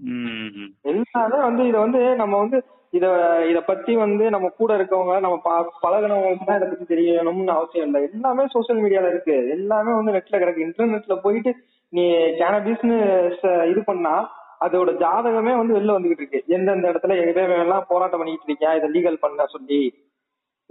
ம் 0.00 0.68
எல்லாமே 0.92 1.38
வந்து 1.38 1.66
இத 1.66 1.78
வந்து 1.78 2.16
நம்ம 2.16 2.38
வந்து 2.38 2.58
இத 2.90 3.06
இத 3.50 3.60
பத்தி 3.60 3.96
வந்து 3.96 4.30
நம்ம 4.30 4.48
கூட 4.48 4.76
இருக்கவங்க 4.76 5.20
நம்ம 5.20 5.36
பா- 5.44 5.70
பழகுனவங்களுக்கு 5.82 6.46
தான் 6.46 6.56
இத 6.56 6.66
பத்தி 6.66 6.94
தெரியணும்னு 6.94 7.54
அவசியம் 7.58 7.86
இல்லை. 7.86 8.10
எல்லாமே 8.12 8.46
சோஷியல் 8.46 8.82
மீடியால 8.82 9.08
இருக்கு. 9.08 9.36
எல்லாமே 9.50 9.92
வந்து 9.94 10.12
நெட்ல 10.12 10.38
கிடக்கு. 10.38 10.64
இன்டர்நெட்ல 10.66 11.16
போயிட்டு 11.16 11.52
நீ 11.94 12.04
கேனபிஸ்னு 12.40 12.96
இது 13.72 13.80
பண்ணா 13.90 14.14
அதோட 14.64 14.90
ஜாதகமே 15.02 15.52
வந்து 15.58 15.76
வெளில 15.76 15.94
வந்துகிட்டு 15.94 16.22
இருக்கு. 16.22 16.40
எந்தெந்த 16.56 16.90
இடத்துல 16.92 17.16
எவ்வளவு 17.22 17.62
எல்லாம் 17.64 17.88
போராட்டம் 17.88 18.20
பண்ணிட்டு 18.20 18.48
இருக்கியா 18.48 18.70
இதை 18.78 18.88
லீகல் 18.94 19.22
பண்ண 19.24 19.46
சொல்லி 19.54 19.80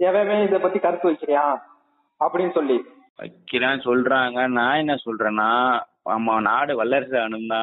எவன் 0.00 0.44
இத 0.46 0.58
பத்தி 0.58 0.78
கருத்து 0.78 1.08
வைக்கிறியா 1.10 1.44
அப்படின்னு 2.20 2.52
சொல்லி. 2.58 2.78
வைக்கிறான் 3.18 3.84
சொல்றாங்க. 3.88 4.38
நான் 4.58 4.80
என்ன 4.82 4.94
சொல்றேன்னா 5.06 5.50
ஆமா 6.14 6.32
நாடு 6.48 6.72
வல்லரசு 6.80 7.16
ஆனும்னா 7.24 7.60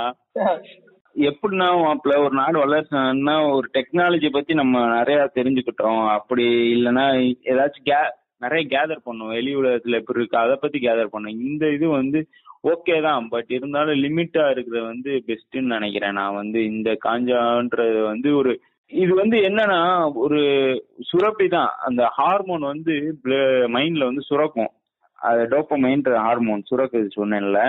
எப்படின்னா 1.16 1.68
மாப்பிள்ள 1.82 2.16
ஒரு 2.26 2.34
நாடு 2.42 2.58
வல்லரசு 2.62 2.94
ஆகணும்னா 3.00 3.36
ஒரு 3.56 3.68
டெக்னாலஜி 3.78 4.30
பத்தி 4.36 4.54
நம்ம 4.62 4.84
நிறைய 4.98 5.18
தெரிஞ்சுக்கிட்டோம். 5.38 6.04
அப்படி 6.18 6.46
இல்லைன்னா 6.76 7.06
ஏதாச்சும் 7.54 7.88
கே 7.90 8.00
நிறைய 8.46 8.64
கேதர் 8.74 9.06
பண்ணும் 9.08 9.34
வெளி 9.38 9.52
உலகத்துல 9.62 10.00
எப்படி 10.02 10.20
இருக்கு 10.20 10.44
அதை 10.44 10.56
பத்தி 10.62 10.78
கேதர் 10.86 11.14
பண்ணும் 11.16 11.42
இந்த 11.50 11.64
இது 11.78 11.88
வந்து 12.00 12.22
ஓகே 12.64 12.96
தான் 13.06 13.24
பட் 13.34 13.52
இருந்தாலும் 13.58 14.02
லிமிட்டா 14.04 14.44
இருக்கிறது 14.54 14.84
வந்து 14.92 15.12
பெஸ்ட்னு 15.30 15.74
நினைக்கிறேன் 15.76 16.18
நான் 16.20 16.40
வந்து. 16.42 16.60
இந்த 16.74 16.90
காஞ்சான்றது 17.06 18.02
வந்து 18.12 18.30
ஒரு 18.42 18.52
இது 18.92 19.12
வந்து 19.22 19.38
என்னன்னா 19.48 19.80
ஒரு 20.24 20.40
சுரப்பி 21.10 21.46
தான். 21.56 21.72
அந்த 21.88 22.02
ஹார்மோன் 22.18 22.64
வந்து 22.74 22.94
மைண்ட்ல 23.76 24.10
வந்து 24.10 24.24
சுரக்கும். 24.30 24.72
அது 25.20 25.42
டோப்பமைன்ற 25.54 26.12
ஹார்மோன் 26.26 26.64
சுரக்குது 26.70 27.10
சொன்னேன்ல. 27.20 27.60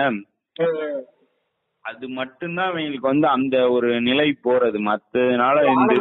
அது 1.85 2.05
மட்டும்தான் 2.19 2.69
அவங்களுக்கு 2.71 3.11
வந்து 3.11 3.27
அந்த 3.37 3.55
ஒரு 3.75 3.89
நிலை 4.09 4.27
போறது. 4.47 4.77
மத்ததுனால 4.89 5.65
இந்த 5.75 5.93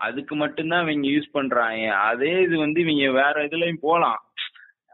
அதுக்கு 0.00 0.34
மட்டும்தான் 0.42 0.82
இவங்க 0.84 1.08
யூஸ் 1.12 1.34
பண்றாங்க. 1.36 1.84
அதே 2.08 2.32
இது 2.46 2.56
வந்து 2.64 2.78
இவங்க 2.84 3.04
வேற 3.20 3.44
இதுலயும் 3.46 3.84
போலாம். 3.88 4.20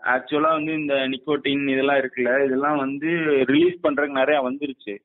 ஆக்சுவலா 0.05 0.49
வந்து 0.49 0.73
இந்த 0.73 0.95
நிக்கோட்டின் 0.95 1.69
இதெல்லாம் 1.69 1.97
இருக்குல்ல 1.97 2.45
இதெல்லாம் 2.45 2.77
வந்து 2.77 3.07
ரிலீஸ் 3.47 3.87
பண்றதுக்கு 3.87 4.11
நிறைய 4.11 4.51
வந்துருச்சு. 4.51 4.99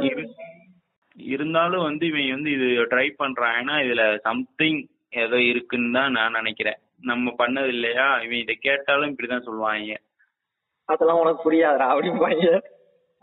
இரு- 0.00 0.30
இருந்தாலும் 1.16 1.82
வந்து 1.82 2.06
இவங்க 2.06 2.32
வந்து 2.32 2.50
இது 2.50 2.64
ட்ரை 2.64 3.14
பண்றாங்கன்னா 3.18 3.82
இதுல 3.84 4.16
சம்திங் 4.16 4.86
ஏதோ 5.10 5.40
இருக்குன்னு 5.42 5.92
தான் 5.92 6.10
நான் 6.10 6.32
நினைக்கிறேன். 6.32 6.76
நம்ம 7.00 7.34
பண்ணது 7.38 7.66
இல்லையா? 7.66 8.16
இவன் 8.16 8.38
இதை 8.38 8.54
கேட்டாலும் 8.54 9.16
இப்படிதான் 9.16 9.40
சொல்லுவாங்க. 9.40 10.00
அதெல்லாம் 10.84 11.18
உனக்கு 11.18 11.52
புரியாதுடா 11.52 11.98
அப்படிம்பாங்க. 11.98 12.60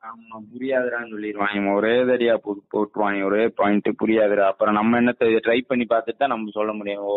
ஆமா 0.04 0.38
புரியாதுடான்னு 0.52 1.12
சொல்லிடுவாங்க 1.14 1.72
ஒரே 1.74 1.94
தடியா 2.04 2.34
போட்டு 2.38 2.62
போட்டுருவாங்க 2.74 3.24
ஒரே 3.24 3.44
பாயிண்ட் 3.56 3.90
புரியாதுடா. 4.02 4.46
அப்புறம் 4.48 4.74
நம்ம 4.74 4.98
என்ன 4.98 5.12
ட்ரை 5.46 5.60
பண்ணி 5.68 5.86
பார்த்துட்டு 5.90 6.18
தான் 6.18 6.34
நம்ம 6.34 6.54
சொல்ல 6.54 6.74
முடியும். 6.74 7.04
ஓ 7.04 7.14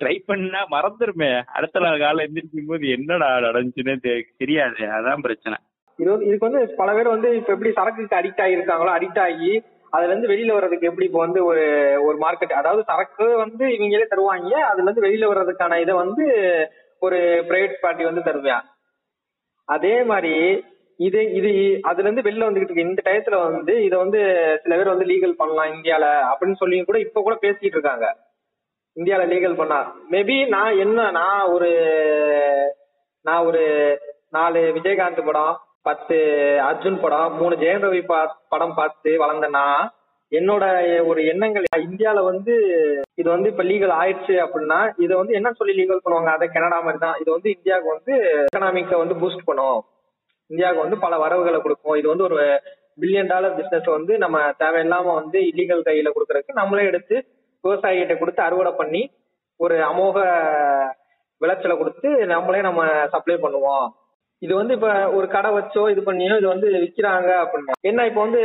ட்ரை 0.00 0.16
பண்ணா 0.26 0.60
மறந்துருமே. 0.70 1.30
அடுத்த 1.52 1.80
நாள் 1.80 1.98
காலை 1.98 2.24
எந்திரிக்கும் 2.26 2.66
போது 2.66 2.88
என்னடா 2.88 3.28
நடந்துச்சுன்னே 3.46 3.94
தெரியாது. 4.38 4.82
அதான் 4.92 5.20
பிரச்சனை. 5.20 5.58
இது 5.98 6.10
வந்து- 6.10 6.26
இதுக்கு 6.26 6.48
வந்து 6.48 6.62
பல 6.76 6.90
பேர் 6.92 7.08
வந்து 7.08 7.28
இப்ப 7.36 7.52
எப்படி 7.52 7.72
சரக்குக்கு 7.72 8.18
அடிக்ட் 8.20 8.42
ஆகியிருக்காங்களோ 8.44 8.92
அடிக்ட் 8.94 9.22
ஆகி 9.24 9.50
அதுல 9.92 10.10
இருந்து 10.10 10.30
வெளியில 10.30 10.52
வர்றதுக்கு 10.52 10.88
எப்படி 10.88 11.06
இப்போ 11.06 11.18
வந்து 11.18 11.40
ஒரு 11.44 11.64
ஒரு 12.04 12.16
மார்க்கெட் 12.18 12.52
அதாவது 12.52 12.82
சரக்கு 12.82 13.24
வந்து 13.36 13.64
இவங்களே 13.74 14.06
தருவாங்க 14.06 14.52
அதுல 14.68 14.86
இருந்து 14.86 15.04
வெளியில 15.06 15.30
வர்றதுக்கான 15.30 15.78
இதை 15.80 15.94
வந்து 15.96 16.24
ஒரு 17.02 17.18
பிரைவேட் 17.48 17.82
பார்ட்டி 17.82 18.04
வந்து 18.04 18.22
தருவேன் 18.22 18.62
அதே 19.68 19.94
மாதிரி 20.02 20.32
இது 20.96 21.32
இது 21.32 21.78
அதுல 21.82 22.08
இருந்து 22.08 22.30
வெளில 22.30 22.48
வந்துகிட்டு 22.48 22.70
இருக்கு. 22.70 22.82
இந்த 22.82 23.02
டயத்துல 23.04 23.52
வந்து 23.52 23.84
இதை 23.84 23.98
வந்து 23.98 24.20
சில 24.62 24.76
பேர் 24.76 24.88
வந்து 24.88 25.04
லீகல் 25.04 25.32
பண்ணலாம் 25.32 25.72
இந்தியால 25.72 26.06
அப்படின்னு 26.32 26.54
சொல்லி 26.54 26.84
கூட 26.84 26.98
இப்ப 26.98 27.22
கூட 27.22 27.38
பேசிட்டு 27.42 27.64
இருக்காங்க. 27.64 28.16
இந்தியால 28.96 29.26
லீகல் 29.26 29.56
பண்ணா. 29.56 29.94
மேபி 30.10 30.48
நான் 30.48 30.78
என்ன 30.78 31.10
நான் 31.10 31.48
ஒரு 31.48 31.70
நான் 33.22 33.44
ஒரு 33.44 33.62
நாலு 34.30 34.58
விஜயகாந்த் 34.60 35.24
படம் 35.24 35.58
பத்து 35.82 36.14
அர்ஜுன் 36.62 37.00
படம் 37.00 37.36
மூணு 37.36 37.56
ஜெயம் 37.56 37.84
ரவி 37.84 38.04
பா- 38.08 38.30
படம் 38.48 38.74
பார்த்து 38.74 39.10
வளர்ந்தேன்னா 39.10 39.88
என்னோட 40.32 40.64
ஒரு 41.06 41.26
எண்ணங்கள் 41.26 41.64
இந்தியால 41.76 42.24
வந்து 42.24 42.54
இது 43.14 43.30
வந்து 43.30 43.50
இப்ப 43.50 43.62
லீகல் 43.62 43.92
ஆயிடுச்சு 43.92 44.46
அப்படின்னா 44.46 44.92
இதை 44.96 45.16
வந்து 45.16 45.34
என்ன 45.34 45.52
சொல்லி 45.52 45.84
லீகல் 45.84 46.00
பண்ணுவாங்க? 46.04 46.24
அதை 46.24 46.48
கனடா 46.48 46.78
மாதிரி 46.78 46.98
தான். 46.98 47.16
இது 47.20 47.30
வந்து 47.30 47.50
இந்தியாவுக்கு 47.50 47.90
வந்து 47.90 48.46
எக்கனாமிக்கை 48.56 48.96
வந்து 48.96 49.14
பூஸ்ட் 49.14 49.44
பண்ணும். 49.44 49.84
இந்தியாவுக்கு 50.52 50.84
வந்து 50.84 50.98
பல 51.04 51.14
வரவுகளை 51.24 51.58
கொடுக்கும். 51.60 51.98
இது 52.00 52.06
வந்து 52.12 52.26
ஒரு 52.28 52.38
பில்லியன் 53.02 53.30
டாலர் 53.32 53.56
பிசினஸ் 53.58 53.88
வந்து 53.96 54.12
நம்ம 54.24 54.38
தேவையில்லாம 54.62 55.14
வந்து 55.20 55.38
இல்லீகல் 55.50 55.86
கையில 55.86 56.10
கொடுக்கறதுக்கு 56.14 56.60
நம்மளே 56.60 56.88
எடுத்து 56.90 57.16
விவசாயிகிட்ட 57.64 58.14
கொடுத்து 58.18 58.40
அறுவடை 58.46 58.72
பண்ணி 58.80 59.02
ஒரு 59.60 59.76
அமோக 59.90 60.18
விளைச்சலை 61.40 61.74
கொடுத்து 61.78 62.08
நம்மளே 62.32 62.60
நம்ம 62.66 62.82
சப்ளை 63.14 63.36
பண்ணுவோம். 63.44 63.86
இது 64.42 64.52
வந்து 64.58 64.74
இப்ப 64.76 64.88
ஒரு 65.16 65.26
கடை 65.34 65.50
வச்சோ 65.56 65.82
இது 65.92 66.00
பண்ணியோ 66.06 66.36
இது 66.40 66.48
வந்து 66.52 66.68
விற்கிறாங்க 66.84 67.30
அப்படின்னா 67.42 67.74
என்ன 67.90 68.06
இப்ப 68.10 68.20
வந்து 68.24 68.42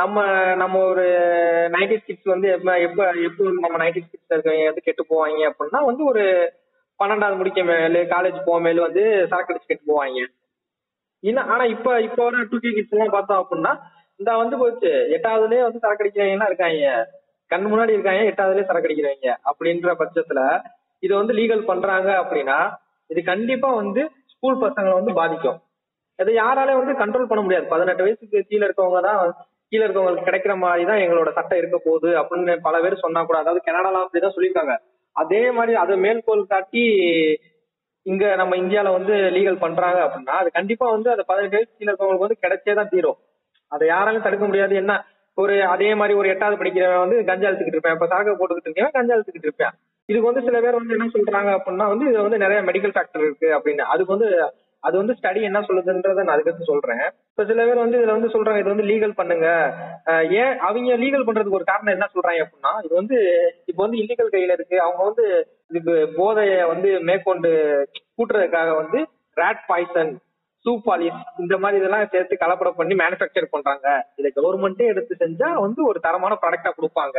நம்ம 0.00 0.24
நம்ம 0.62 0.80
ஒரு 0.90 1.04
நைன்டி 1.74 1.96
கிட்ஸ் 2.06 2.32
வந்து 2.32 2.48
எப்ப 2.56 2.76
எப்ப 2.86 3.06
எப்போ 3.28 3.44
நம்ம 3.64 3.78
நைன்டி 3.82 4.00
கிட்ஸ் 4.02 4.34
இருக்கவங்க 4.34 4.68
வந்து 4.70 4.86
கெட்டு 4.86 5.04
போவாங்க 5.12 5.48
அப்படின்னா 5.50 5.80
வந்து 5.90 6.04
ஒரு 6.10 6.24
பன்னெண்டாவது 7.00 7.40
முடிக்க 7.40 7.62
மேலே 7.70 8.02
காலேஜ் 8.14 8.38
போக 8.46 8.58
மேலே 8.66 8.80
வந்து 8.86 9.02
சரக்கு 9.30 9.52
அடிச்சு 9.52 9.70
கெட்டு 9.70 9.90
போவாங்க. 9.92 10.20
இன்னும் 11.22 11.48
ஆனா 11.52 11.64
இப்ப 11.74 11.94
இப்ப 12.08 12.18
வர 12.24 12.42
டூ 12.50 12.58
கே 12.64 12.70
கிட்ஸ் 12.76 12.94
எல்லாம் 12.96 13.14
பார்த்தோம் 13.14 13.40
அப்படின்னா 13.42 13.72
இந்த 14.20 14.30
வந்து 14.42 14.56
போச்சு 14.60 14.90
எட்டாவதுலயே 15.16 15.62
வந்து 15.66 15.82
சரக்கு 15.82 16.02
அடிக்கிறவங்க 16.04 16.46
இருக்காங்க. 16.50 16.90
கண் 17.50 17.68
முன்னாடி 17.72 17.94
இருக்காங்க 17.96 18.22
எட்டாவதுலயே 18.30 18.68
சரக்கு 18.68 18.88
அடிக்கிறவங்க 18.88 19.30
அப்படின்ற 19.50 19.92
பட்சத்துல 20.00 20.40
இது 21.02 21.12
வந்து 21.20 21.34
லீகல் 21.38 21.68
பண்றாங்க 21.70 22.10
அப்படின்னா 22.22 22.58
இது 23.10 23.20
கண்டிப்பா 23.32 23.68
வந்து 23.82 24.02
ஸ்கூல் 24.32 24.62
பசங்களை 24.64 24.94
வந்து 25.00 25.12
பாதிக்கும். 25.20 25.58
இதை 26.18 26.32
யாராலையும் 26.42 26.80
வந்து 26.82 26.94
கண்ட்ரோல் 27.02 27.30
பண்ண 27.30 27.42
முடியாது. 27.44 27.66
பதினெட்டு 27.72 28.04
வயசுக்கு 28.06 28.38
கீழே 28.50 28.64
இருக்கவங்க 28.68 29.00
தான் 29.08 29.20
கீழே 29.72 29.82
இருக்கவங்களுக்கு 29.86 30.28
கிடைக்கிற 30.28 30.54
மாதிரி 30.64 30.84
தான் 30.90 31.02
எங்களோட 31.04 31.30
சட்டம் 31.38 31.60
இருக்க 31.60 31.78
போகுது 31.86 32.10
அப்படின்னு 32.20 32.54
பல 32.66 32.76
பேர் 32.84 33.02
சொன்னா 33.04 33.20
கூட 33.28 33.38
அதாவது 33.42 33.60
கனடாலாம் 33.68 34.04
அப்படிதான் 34.04 34.36
சொல்லியிருக்காங்க. 34.36 34.74
அதே 35.16 35.42
மாதிரி 35.56 35.74
அதை 35.82 35.94
மேற்கோள் 36.04 36.42
காட்டி 36.52 36.84
இங்க 38.06 38.24
நம்ம 38.36 38.56
இந்தியால 38.56 38.92
வந்து 38.92 39.14
லீகல் 39.36 39.62
பண்றாங்க 39.62 39.98
அப்படின்னா 40.06 40.34
அது 40.40 40.50
கண்டிப்பா 40.50 40.86
வந்து 40.90 41.08
அந்த 41.10 41.24
பதினெட்டு 41.26 41.56
வயசு 41.56 41.70
கீழே 41.72 41.90
இருக்கவங்களுக்கு 41.90 42.26
வந்து 42.26 42.42
கிடைச்சே 42.44 42.74
தான் 42.74 42.88
தீரும். 42.88 43.18
அதை 43.72 43.84
யாராலும் 43.88 44.22
தடுக்க 44.22 44.44
முடியாது. 44.46 44.74
என்ன? 44.74 44.92
ஒரு 45.38 45.64
அதே 45.64 45.94
மாதிரி 45.94 46.14
ஒரு 46.18 46.28
எட்டாவது 46.28 46.60
படிக்கிறவன் 46.60 47.04
வந்து 47.04 47.24
கஞ்சா 47.24 47.48
எடுத்துக்கிட்டு 47.48 47.78
இருப்பேன். 47.78 47.96
இப்ப 47.96 48.06
சாக 48.06 48.32
போட்டுக்கிட்டு 48.32 48.70
இருக்கேன் 48.70 48.94
கஞ்சா 48.96 49.14
எடுத்துக்கிட்டு 49.14 49.48
இருப்பேன். 49.50 49.74
இதுக்கு 50.08 50.30
வந்து 50.30 50.44
சில 50.46 50.60
பேர் 50.60 50.78
வந்து 50.78 50.94
என்ன 50.96 51.06
சொல்றாங்க 51.16 51.50
அப்படின்னா 51.58 51.86
வந்து 51.88 52.06
இது 52.10 52.22
வந்து 52.22 52.38
நிறைய 52.38 52.60
மெடிக்கல் 52.60 52.94
ஃபேக்டர் 52.94 53.24
இருக்கு 53.26 53.48
அப்படின்னு. 53.58 53.84
அதுக்கு 53.92 54.14
வந்து 54.16 54.28
அது 54.82 54.96
வந்து 54.96 55.14
ஸ்டடி 55.18 55.40
என்ன 55.40 55.60
சொல்லுதுன்றத 55.60 56.24
நான் 56.24 56.36
அதுக்கு 56.36 56.64
சொல்றேன். 56.64 57.04
இப்ப 57.30 57.44
சில 57.44 57.64
பேர் 57.66 57.84
வந்து 57.84 57.98
இதுல 57.98 58.16
வந்து 58.16 58.32
சொல்றாங்க 58.34 58.58
இது 58.58 58.74
வந்து 58.74 58.88
லீகல் 58.90 59.18
பண்ணுங்க. 59.20 59.46
ஏன்? 60.42 60.52
அவங்க 60.58 60.96
லீகல் 60.96 61.26
பண்றதுக்கு 61.26 61.58
ஒரு 61.60 61.64
காரணம் 61.64 61.94
என்ன 61.96 62.08
சொல்றாங்க 62.14 62.44
அப்படின்னா 62.44 62.72
இது 62.84 62.94
வந்து 62.94 63.16
இப்போ 63.66 63.80
வந்து 63.86 64.00
இல்லீகல் 64.02 64.34
கையில 64.34 64.56
இருக்கு. 64.58 64.76
அவங்க 64.80 65.02
வந்து 65.04 65.24
இது 65.70 65.92
போதைய 66.18 66.66
வந்து 66.66 67.00
மேற்கொண்டு 67.00 67.50
கூட்டுறதுக்காக 68.16 68.70
வந்து 68.76 68.98
ரேட் 69.36 69.62
பாய்சன் 69.66 70.12
சூப்பாலிஸ் 70.64 71.20
இந்த 71.38 71.58
மாதிரி 71.58 71.78
இதெல்லாம் 71.78 72.08
சேர்த்து 72.08 72.36
கலப்படம் 72.40 72.76
பண்ணி 72.76 72.94
மேனுஃபேக்சர் 72.94 73.44
பண்றாங்க. 73.50 73.88
இதை 74.16 74.32
கவர்மெண்டே 74.36 74.86
எடுத்து 74.86 75.14
செஞ்சா 75.18 75.54
வந்து 75.54 75.80
ஒரு 75.86 76.00
தரமான 76.00 76.38
ப்ராடக்டா 76.42 76.70
கொடுப்பாங்க. 76.78 77.18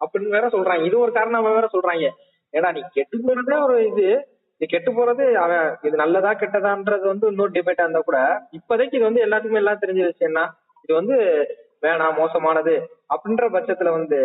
அப்படின்னு 0.00 0.28
வேற 0.28 0.46
சொல்றாங்க. 0.46 0.84
இது 0.84 0.98
ஒரு 0.98 1.12
காரணமா 1.12 1.50
வேற 1.50 1.68
சொல்றாங்க. 1.72 2.08
ஏன்னா 2.52 2.72
நீ 2.72 2.82
கெட்டு 2.92 3.18
போறதே 3.18 3.62
ஒரு 3.62 3.86
இது. 3.86 4.28
நீ 4.60 4.66
கெட்டு 4.66 4.90
போறது 4.92 5.32
அவன் 5.32 5.76
இது 5.82 5.96
நல்லதா 5.96 6.34
கெட்டதான்றது 6.34 7.06
வந்து 7.06 7.26
இன்னொரு 7.26 7.50
டிபேட்டா 7.50 7.80
இருந்தா 7.80 8.00
கூட 8.00 8.18
இப்போதைக்கு 8.52 8.94
இது 8.94 9.04
வந்து 9.04 9.24
எல்லாத்துக்குமே 9.24 9.62
எல்லாம் 9.64 9.80
தெரிஞ்ச 9.80 10.02
விஷயம் 10.04 10.54
இது 10.82 10.94
வந்து 10.94 11.16
வேணாம் 11.82 12.18
மோசமானது 12.20 12.74
அப்படின்ற 13.14 13.44
பட்சத்துல 13.56 13.90
வந்து 13.98 14.18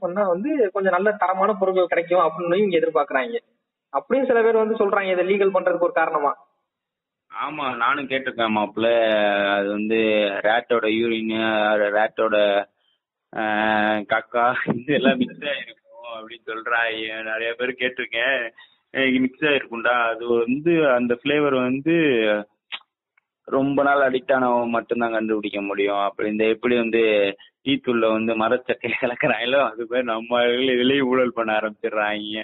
சொன்னா 0.00 0.22
வந்து 0.28 0.50
கொஞ்சம் 0.72 0.96
நல்ல 0.96 1.10
தரமான 1.12 1.50
பொருட்கள் 1.60 1.92
கிடைக்கும் 1.92 2.24
அப்படின்னு 2.24 2.62
இங்க 2.62 2.76
எதிர்பார்க்கறாங்க. 2.80 3.38
அப்படியும் 3.92 4.28
சில 4.28 4.40
பேர் 4.42 4.62
வந்து 4.62 4.80
சொல்றாங்க 4.80 5.12
இதை 5.12 5.24
லீகல் 5.30 5.54
பண்றதுக்கு 5.56 5.88
ஒரு 5.88 5.98
காரணமா. 6.00 6.32
ஆமா 7.30 7.66
நானும் 7.76 8.08
கேட்டிருக்கேன் 8.10 8.56
மாப்பிள்ள. 8.58 8.88
அது 9.56 9.68
வந்து 9.68 9.98
ரேட்டோட 10.46 10.86
யூரின் 10.98 11.34
ரேட்டோட 11.96 12.36
கக்கா 14.12 14.44
இதெல்லாம் 14.74 15.18
மிக்ஸ் 15.22 15.44
ஆயிருக்கும் 15.52 16.06
அப்படின்னு 16.16 16.46
சொல்றாங்க. 16.52 17.22
நிறைய 17.30 17.50
பேர் 17.58 17.80
கேட்டிருக்கேன். 17.80 18.42
மிக்ஸ் 19.24 19.44
ஆயிருக்கும்டா. 19.50 19.96
அது 20.12 20.26
வந்து 20.42 20.74
அந்த 20.98 21.14
ஃப்ளேவர் 21.20 21.56
வந்து 21.62 21.96
ரொம்ப 23.48 23.82
நாள் 23.82 24.04
அடிக்ட் 24.06 24.32
ஆனவன் 24.36 24.74
மட்டும்தான் 24.76 25.16
கண்டுபிடிக்க 25.16 25.58
முடியும். 25.60 26.00
அப்படி 26.06 26.28
இந்த 26.28 26.44
எப்படி 26.54 26.74
வந்து 26.76 27.02
டீத்தூள்ல 27.66 28.06
வந்து 28.16 28.32
மரச்சக்கை 28.42 28.90
கலக்குறாங்களோ 28.92 29.60
அது 29.70 29.82
பேர் 29.86 30.10
நம்ம 30.12 30.40
விலை 30.78 30.96
ஊழல் 31.10 31.36
பண்ண 31.38 31.50
ஆரம்பிச்சிடுறாங்க. 31.58 32.42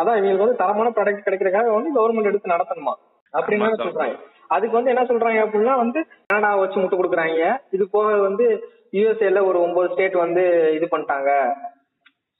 அதான் 0.00 0.16
இவங்களுக்கு 0.18 0.44
வந்து 0.46 0.62
தரமான 0.62 0.88
ப்ராடக்ட் 0.96 1.26
கிடைக்கிறதுக்காக 1.26 1.70
வந்து 1.76 1.94
கவர்மெண்ட் 1.98 2.30
எடுத்து 2.30 2.54
நடத்தணுமா? 2.54 2.94
அப்படின்னு 3.34 3.84
சொல்றாங்க. 3.84 4.16
அதுக்கு 4.50 4.78
வந்து 4.78 4.92
என்ன 4.92 5.02
சொல்றாங்க 5.02 5.38
அப்படின்னா 5.44 5.74
வந்து 5.84 6.00
கனடா 6.30 6.50
வச்சு 6.54 6.78
முட்டு 6.80 6.98
கொடுக்குறாங்க. 6.98 7.44
இது 7.72 7.84
போக 7.88 8.16
வந்து 8.28 8.46
யூஎஸ்ஏல 8.92 9.40
ஒரு 9.46 9.58
ஒன்பது 9.60 9.88
ஸ்டேட் 9.92 10.16
வந்து 10.24 10.42
இது 10.76 10.86
பண்ணிட்டாங்க. 10.90 11.30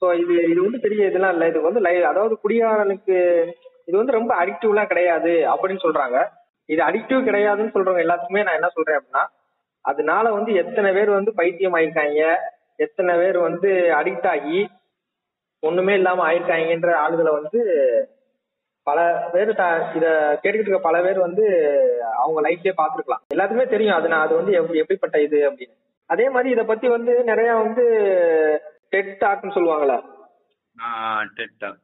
ஸோ 0.01 0.07
இது 0.21 0.33
இது 0.51 0.59
வந்து 0.61 0.79
பெரிய 0.79 1.09
இதெல்லாம் 1.09 1.33
இல்லை. 1.35 1.47
இது 1.47 1.59
வந்து 1.61 1.79
லை 1.79 1.95
அதாவது 2.03 2.35
குடியாரனுக்கு 2.43 3.17
இது 3.87 3.95
வந்து 3.97 4.17
ரொம்ப 4.19 4.31
அடிக்டிவ்லாம் 4.41 4.91
கிடையாது 4.91 5.33
அப்படின்னு 5.53 5.83
சொல்றாங்க. 5.85 6.17
இது 6.69 6.81
அடிக்டிவ் 6.81 7.27
கிடையாதுன்னு 7.27 7.73
சொல்றவங்க 7.73 8.03
எல்லாத்துக்குமே 8.03 8.45
நான் 8.45 8.59
என்ன 8.59 8.69
சொல்றேன் 8.73 8.99
அப்படின்னா 8.99 9.23
அதனால 9.85 10.25
வந்து 10.33 10.51
எத்தனை 10.61 10.89
பேர் 10.93 11.09
வந்து 11.11 11.31
பைத்தியம் 11.35 11.75
ஆயிருக்காங்க 11.77 12.21
எத்தனை 12.79 13.13
பேர் 13.17 13.37
வந்து 13.43 13.69
அடிக்ட் 13.97 14.29
ஆகி 14.31 14.59
ஒண்ணுமே 15.63 15.93
இல்லாம 15.93 16.23
ஆயிருக்காங்கன்ற 16.27 16.91
ஆளுகளை 17.03 17.31
வந்து 17.35 17.59
பல 18.87 18.99
பேர் 19.31 19.51
த- 19.55 19.67
இத 19.95 20.07
கேட்டுக்கிட்டு 20.33 20.65
இருக்க 20.65 20.81
பல 20.83 20.97
பேர் 21.01 21.19
வந்து 21.21 21.45
அவங்க 22.17 22.39
லைஃப்லயே 22.41 22.75
பாத்துருக்கலாம் 22.77 23.23
எல்லாத்துக்குமே 23.33 23.67
தெரியும் 23.69 23.97
அது 23.97 24.11
நான் 24.11 24.25
அது 24.25 24.33
வந்து 24.35 24.51
எப்படி 24.59 24.81
எப்படிப்பட்ட 24.81 25.17
இது 25.23 25.37
அப்படின்னு. 25.47 25.75
அதே 26.09 26.25
மாதிரி 26.29 26.49
இத 26.51 26.63
பத்தி 26.65 26.87
வந்து 26.89 27.13
நிறைய 27.29 27.51
வந்து 27.61 27.83
டெட் 28.93 29.13
டாக்னு 29.21 29.55
சொல்லுவாங்களா 29.55 29.97
டெட் 31.37 31.55
டாக் 31.59 31.81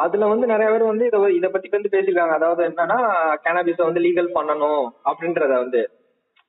அதுல 0.00 0.24
வந்து 0.26 0.46
நிறைய 0.46 0.68
பேர் 0.70 0.90
வந்து 0.90 1.04
இத 1.06 1.18
இத 1.36 1.46
பத்தி 1.50 1.68
வந்து 1.70 1.92
பேசியிருக்காங்க. 1.92 2.34
அதாவது 2.38 2.62
என்னன்னா 2.68 2.98
கேனபிஸ 3.44 3.78
வந்து 3.82 4.04
லீகல் 4.06 4.34
பண்ணணும் 4.34 4.82
அப்படின்றத 5.08 5.52
வந்து. 5.62 5.82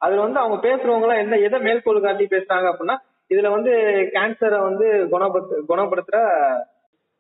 அதுல 0.02 0.24
வந்து 0.26 0.40
அவங்க 0.40 0.58
பேசுறவங்க 0.64 1.06
எல்லாம் 1.08 1.24
என்ன 1.24 1.38
எதை 1.48 1.60
மேற்கோள் 1.60 2.02
காட்டி 2.02 2.26
பேசுறாங்க 2.28 2.68
அப்படின்னா 2.72 2.98
இதுல 3.32 3.50
வந்து 3.54 3.72
கேன்சரை 4.16 4.60
வந்து 4.62 4.86
குணப்படுத்த 5.14 5.62
குணப்படுத்துற 5.72 6.18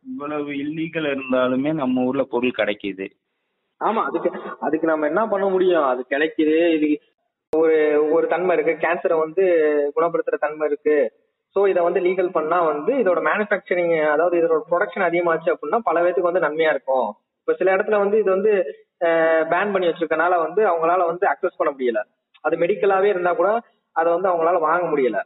இவ்வளவு 0.06 0.52
இல்லீகல் 0.58 1.08
இருந்தாலுமே 1.14 1.72
நம்ம 1.74 2.04
ஊர்ல 2.04 2.24
பொருள் 2.26 2.60
கிடைக்குது. 2.60 3.06
ஆமா 3.82 4.02
அதுக்கு 4.04 4.30
அதுக்கு 4.60 4.88
நம்ம 4.88 5.08
என்ன 5.08 5.22
பண்ண 5.28 5.46
முடியும்? 5.50 5.86
அது 5.86 6.02
கிடைக்குது. 6.10 6.56
இது 6.78 6.88
ஒரு 7.54 7.76
ஒரு 8.12 8.26
தன்மை 8.28 8.54
இருக்கு. 8.56 8.74
கேன்சரை 8.84 9.18
வந்து 9.20 9.44
குணப்படுத்துற 9.96 10.38
தன்மை 10.40 10.68
இருக்கு. 10.68 10.96
ஸோ 11.58 11.62
இதை 11.70 11.82
வந்து 11.86 12.02
லீகல் 12.06 12.36
பண்ணா 12.36 12.58
வந்து 12.72 12.92
இதோட 13.02 13.20
மேனுஃபேக்சரிங் 13.28 13.94
அதாவது 14.14 14.36
இதோட 14.40 14.58
ப்ரொடக்ஷன் 14.72 15.06
அதிகமாச்சு 15.08 15.50
அப்படின்னா 15.54 15.80
பல 15.88 16.02
பேத்துக்கு 16.04 16.30
வந்து 16.30 16.44
நன்மையா 16.44 16.72
இருக்கும். 16.76 17.08
இப்போ 17.40 17.54
சில 17.60 17.72
இடத்துல 17.76 17.98
வந்து 18.04 18.18
இது 18.22 18.30
வந்து 18.36 18.52
பேன் 19.54 19.72
பண்ணி 19.74 19.88
வச்சிருக்கனால 19.90 20.38
வந்து 20.44 20.62
அவங்களால 20.72 21.02
வந்து 21.12 21.26
அக்சஸ் 21.32 21.58
பண்ண 21.60 21.72
முடியல. 21.74 22.02
அது 22.44 22.62
மெடிக்கலாவே 22.64 23.10
இருந்தா 23.14 23.32
கூட 23.40 23.50
அதை 23.96 24.08
வந்து 24.16 24.30
அவங்களால 24.32 24.60
வாங்க 24.68 24.86
முடியல. 24.92 25.20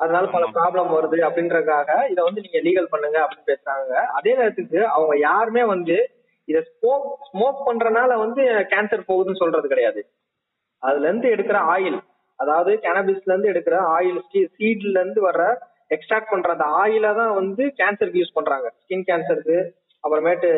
அதனால 0.00 0.24
பல 0.36 0.46
ப்ராப்ளம் 0.56 0.90
வருது 0.96 1.18
அப்படின்றதுக்காக 1.28 1.90
இதை 2.12 2.20
வந்து 2.28 2.44
நீங்க 2.46 2.60
லீகல் 2.66 2.92
பண்ணுங்க 2.94 3.18
அப்படின்னு 3.24 3.50
பேசுறாங்க. 3.52 3.92
அதே 4.18 4.34
நேரத்துக்கு 4.40 4.80
அவங்க 4.96 5.14
யாருமே 5.28 5.64
வந்து 5.74 5.96
இதை 6.48 6.62
ஸ்மோக் 6.70 7.06
ஸ்மோக் 7.28 7.60
பண்றதுனால 7.68 8.18
வந்து 8.24 8.42
கேன்சர் 8.72 9.08
போகுதுன்னு 9.10 9.42
சொல்றது 9.44 9.68
கிடையாது. 9.68 10.02
அதுல 10.82 11.08
இருந்து 11.10 11.28
எடுக்கிற 11.36 11.60
ஆயில் 11.74 12.00
அதாவது 12.40 12.72
கேனபிஸ்ல 12.84 13.32
இருந்து 13.32 13.52
எடுக்கிற 13.52 13.76
ஆயில் 13.96 14.20
சீட்ல 14.30 14.96
இருந்து 15.00 15.20
வர்ற 15.28 15.44
எக்ஸ்ட்ராக்ட் 15.94 16.30
பண்ற 16.30 16.50
அந்த 16.52 16.66
ஆயில 16.82 17.14
தான் 17.14 17.34
வந்து 17.34 17.64
கேன்சருக்கு 17.80 18.22
யூஸ் 18.22 18.36
பண்றாங்க. 18.38 18.66
ஸ்கின் 18.82 19.06
கேன்சருக்கு 19.10 19.58
அப்புறமேட்டு 20.04 20.50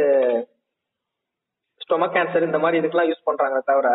ஸ்டொமக் 1.81 2.17
கேன்சர் 2.17 2.47
இந்த 2.47 2.59
மாதிரி 2.59 2.81
இதுக்கெல்லாம் 2.81 3.11
யூஸ் 3.11 3.29
பண்றாங்க 3.29 3.59
தவிர 3.61 3.89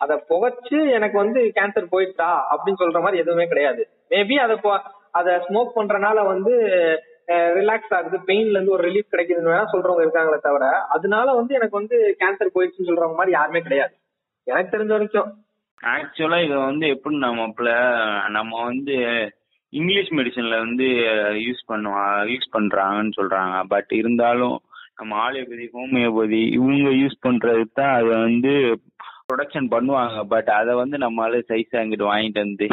அதை 0.00 0.14
புகைச்சு 0.30 0.78
எனக்கு 0.90 1.16
வந்து 1.18 1.40
கேன்சர் 1.58 1.86
போயிட்டா 1.90 2.28
அப்படின்னு 2.52 2.80
சொல்ற 2.80 2.98
மாதிரி 3.02 3.22
எதுவுமே 3.22 3.46
கிடையாது. 3.46 3.82
மேபி 4.10 4.36
அதை 4.44 4.56
அதை 5.10 5.32
ஸ்மோக் 5.46 5.76
பண்றனால 5.76 6.18
வந்து 6.26 6.52
ரிலாக்ஸ் 7.58 7.94
ஆகுது 7.96 8.18
பெயின்ல 8.28 8.56
இருந்து 8.56 8.74
ஒரு 8.76 8.82
ரிலீஃப் 8.88 9.12
கிடைக்குதுன்னு 9.12 9.52
வேணா 9.52 9.66
சொல்றவங்க 9.72 10.04
இருக்காங்களே 10.04 10.38
தவிர 10.40 10.66
அதனால 10.96 11.32
வந்து 11.32 11.52
எனக்கு 11.54 11.76
வந்து 11.76 11.96
கேன்சர் 12.20 12.54
போயிடுச்சுன்னு 12.54 12.90
சொல்றவங்க 12.90 13.18
மாதிரி 13.20 13.30
யாருமே 13.30 13.60
கிடையாது. 13.60 13.92
எனக்கு 14.46 14.72
தெரிஞ்ச 14.76 14.92
வரைக்கும். 14.96 15.28
ஆக்சுவலா 15.80 16.38
இதை 16.44 16.56
வந்து 16.60 16.86
எப்படி 16.88 17.16
நம்மள 17.16 17.72
நம்ம 18.28 18.62
வந்து 18.64 18.94
இங்கிலீஷ் 19.72 20.12
மெடிசன்ல 20.18 20.56
வந்து 20.58 20.86
யூஸ் 21.46 21.62
பண்ணுவா 21.68 22.04
யூஸ் 22.32 22.48
பண்றாங்கன்னு 22.56 23.12
சொல்றாங்க. 23.18 23.56
பட் 23.66 23.92
இருந்தாலும் 24.00 24.56
நம்ம 24.96 25.12
ஆலியோபதி 25.24 25.66
ஹோமியோபதி 25.74 26.42
இவங்க 26.56 26.90
யூஸ் 27.02 27.16
பண்றது 27.26 27.64
தான் 27.72 27.94
அதை 27.98 28.14
வந்து 28.26 28.52
ப்ரொடக்ஷன் 29.28 29.68
பண்ணுவாங்க. 29.74 30.18
பட் 30.26 30.50
அதை 30.60 30.74
வந்து 30.74 30.98
நம்மளால 30.98 31.40
சைஸ் 31.50 31.78
அங்கிட்டு 31.80 32.10
வாங்கிட்டு 32.12 32.44
வந்து 32.46 32.68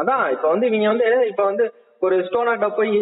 அதான் 0.00 0.24
இப்ப 0.32 0.46
வந்து 0.48 0.66
இவங்க 0.70 0.88
வந்து 0.88 1.06
இப்ப 1.30 1.42
வந்து 1.44 1.64
ஒரு 2.02 2.16
ஸ்டோனாட்ட 2.26 2.66
போய் 2.78 2.98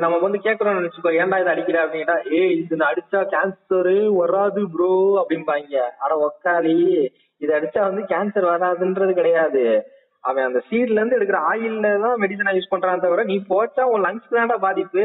நம்ம 0.00 0.16
வந்து 0.18 0.38
கேக்குறோம்னு 0.44 0.80
நினைச்சுக்கோ 0.80 1.10
ஏன்டா 1.20 1.38
இதை 1.40 1.52
அடிக்கிற 1.52 1.78
அப்படின்னா 1.84 2.16
ஏய் 2.38 2.52
இது 2.58 2.76
அடிச்சா 2.90 3.20
கேன்சரு 3.32 3.96
வராது 4.18 4.62
ப்ரோ 4.74 4.90
அப்படிம்பாங்க. 5.22 5.74
அட 6.04 6.12
உக்காளி 6.26 6.76
இதை 7.40 7.52
அடிச்சா 7.58 7.80
வந்து 7.88 8.02
கேன்சர் 8.12 8.50
வராதுன்றது 8.52 9.12
கிடையாது. 9.20 9.64
அவன் 10.24 10.46
அந்த 10.46 10.60
சீட்ல 10.68 10.98
இருந்து 10.98 11.18
எடுக்கிற 11.18 11.38
ஆயில்ல 11.50 11.90
தான் 12.00 12.20
மெடிசனா 12.22 12.52
யூஸ் 12.56 12.72
பண்றான் 12.72 13.04
தவிர 13.04 13.22
நீ 13.24 13.36
போச்சா 13.52 13.84
உன் 13.92 14.04
லங்ஸ் 14.06 14.34
தான்டா 14.34 14.56
பாதிப்பு. 14.66 15.04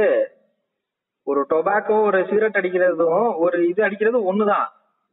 ஒரு 1.28 1.42
டொபாக்கோ 1.52 1.96
ஒரு 2.08 2.20
சிகரெட் 2.30 2.60
அடிக்கிறதும் 2.60 3.28
ஒரு 3.44 3.58
இது 3.70 3.82
அடிக்கிறதும் 3.88 4.28
ஒண்ணுதான். 4.32 4.68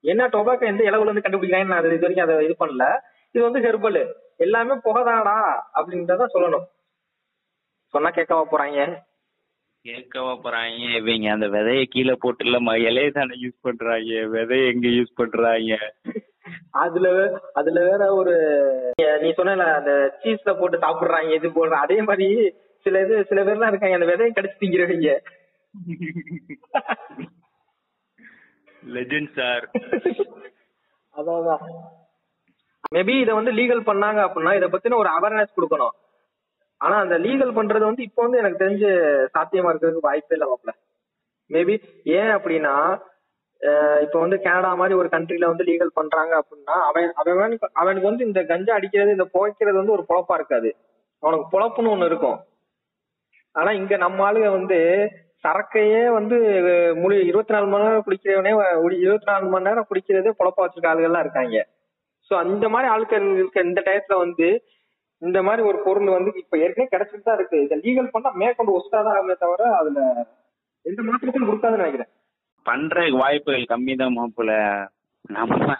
என்ன 0.04 0.26
டொபாக்கோ 0.35 0.64
எந்த 0.70 0.82
இளவுல 0.88 1.08
இருந்து 1.08 1.24
கண்டுபிடிக்கிறாங்கன்னு 1.24 1.72
நான் 1.74 1.82
அது 1.82 1.96
இது 1.96 2.06
வரைக்கும் 2.06 2.26
அதை 2.26 2.37
இது 2.46 2.56
பண்ணல. 2.62 2.87
இது 3.35 3.42
வந்து 3.44 3.62
ஹெர்பல் 3.66 4.00
எல்லாமே 4.37 4.74
புகைதானா 4.85 5.37
அப்படின்றத 5.78 6.26
சொல்லணும். 6.35 6.66
சொன்னா 7.94 8.11
கேட்கவா 8.11 8.44
போறாங்க? 8.50 8.82
கேட்கவா 9.85 10.32
போறாங்க. 10.44 10.82
இவங்க 10.98 11.30
அந்த 11.30 11.46
விதைய 11.54 11.85
கீழே 11.94 12.14
போட்டு 12.20 12.44
இல்ல 12.44 12.58
இலைய 12.88 13.08
தானே 13.12 13.35
யூஸ் 13.44 13.58
பண்றாங்க. 13.61 14.12
விதைய 14.35 14.72
எங்க 14.72 14.88
யூஸ் 14.98 15.18
பண்றாங்க? 15.20 15.78
அதுல 16.85 17.07
அதுல 17.52 17.78
வேற 17.90 18.02
ஒரு 18.14 18.35
நீ 19.22 19.28
சொன்ன 19.33 19.68
அந்த 19.78 19.92
சீஸ்ல 20.22 20.52
போட்டு 20.59 20.83
சாப்பிடுறாங்க 20.85 21.38
இது 21.38 21.48
போடுற 21.57 21.78
அதே 21.85 21.98
மாதிரி 22.09 22.28
சில 22.87 23.00
இது 23.05 23.16
சில 23.31 23.40
பேர்லாம் 23.46 23.72
இருக்காங்க 23.72 23.98
அந்த 23.98 24.09
விதையை 24.11 24.33
கடிச்சு 24.33 24.61
திங்கிறவங்க. 24.62 25.11
லெஜெண்ட் 28.94 29.33
சார் 29.38 29.66
அதான் 31.14 31.64
மேபி 32.94 33.14
இத 33.20 33.33
வந்து 33.35 33.52
லீகல் 33.59 33.88
பண்ணாங்க 33.88 34.20
அப்படின்னா 34.26 34.52
இத 34.57 34.66
பத்தின 34.68 34.96
ஒரு 35.02 35.11
அவேர்னஸ் 35.16 35.57
கொடுக்கணும். 35.57 35.94
ஆனா 36.81 36.96
அந்த 37.05 37.16
லீகல் 37.24 37.57
பண்றது 37.59 37.85
வந்து 37.88 38.02
இப்போ 38.07 38.20
வந்து 38.22 38.40
எனக்கு 38.42 38.62
தெரிஞ்சு 38.62 38.90
சாத்தியமா 39.35 39.70
இருக்கிறதுக்கு 39.70 40.09
வாய்ப்பே 40.09 40.35
இல்லை 40.37 40.48
மாப்ள. 40.50 40.70
மேபி 41.50 41.74
ஏன் 42.18 42.33
அப்படின்னா 42.37 42.74
இப்போ 44.05 44.18
வந்து 44.22 44.37
கனடா 44.44 44.70
மாதிரி 44.81 44.94
ஒரு 45.01 45.09
கண்ட்ரில 45.14 45.48
வந்து 45.51 45.66
லீகல் 45.68 45.96
பண்றாங்க 45.98 46.33
அப்படின்னா 46.40 46.77
அவன் 46.88 47.11
அவனுக்கு 47.20 47.68
அவனுக்கு 47.83 48.09
வந்து 48.11 48.27
இந்த 48.29 48.40
கஞ்சா 48.53 48.77
அடிக்கிறது 48.79 49.16
இந்த 49.16 49.27
புகைக்கிறது 49.35 49.77
வந்து 49.81 49.94
ஒரு 49.96 50.05
பொழப்பா 50.09 50.37
இருக்காது. 50.40 50.70
அவனுக்கு 51.22 51.46
பொழப்புன்னு 51.53 51.92
ஒண்ணு 51.94 52.09
இருக்கும். 52.11 52.38
ஆனா 53.55 53.70
இங்க 53.81 53.94
நம்ம 54.05 54.25
ஆளுங்க 54.29 54.48
வந்து 54.59 54.79
சரக்கையே 55.44 56.03
வந்து 56.16 56.37
முழு 57.03 57.16
இருபத்தி 57.31 57.55
நாலு 57.55 57.66
மணி 57.72 57.87
நேரம் 57.87 58.05
குடிக்கிறவனே 58.07 58.53
இருபத்தி 59.05 59.29
நாலு 59.31 59.46
மணி 59.55 59.68
நேரம் 59.68 59.88
குடிக்கிறதே 59.90 60.33
பொழப்பா 60.40 60.64
வச்சிருக்க 60.64 60.92
ஆளுகள்லாம் 60.92 61.25
இருக்காங்க. 61.27 61.57
சோ 62.31 62.33
அந்த 62.44 62.66
மாதிரி 62.75 62.88
ஆட்கள் 62.94 63.27
இந்த 63.68 63.81
டயத்துல 63.88 64.16
வந்து 64.25 64.48
இந்த 65.22 65.38
மாதிரி 65.46 65.62
ஒரு 65.70 65.79
பொருள் 65.87 66.16
வந்து 66.16 66.31
இப்ப 66.42 66.55
ஏற்கனவே 66.64 66.92
கிடைச்சிட்டு 66.94 67.27
தான் 67.27 67.38
இருக்கு. 67.38 67.59
இதை 67.66 67.77
லீகல் 67.85 68.12
பண்ணா 68.14 68.31
மேற்கொண்டு 68.42 68.77
ஒஸ்டா 68.79 69.01
தான் 69.07 69.16
ஆகுமே 69.18 69.37
தவிர 69.44 69.68
அதுல 69.81 70.01
எந்த 70.85 71.01
மாற்றத்தையும் 71.09 71.48
கொடுக்காதுன்னு 71.51 71.83
நினைக்கிறேன். 71.85 72.11
பண்ற 72.68 73.05
வாய்ப்புகள் 73.22 73.70
கம்மி 73.72 73.94
தான் 74.03 74.16
மாப்பிள்ள. 74.18 74.53
நம்ம 75.37 75.77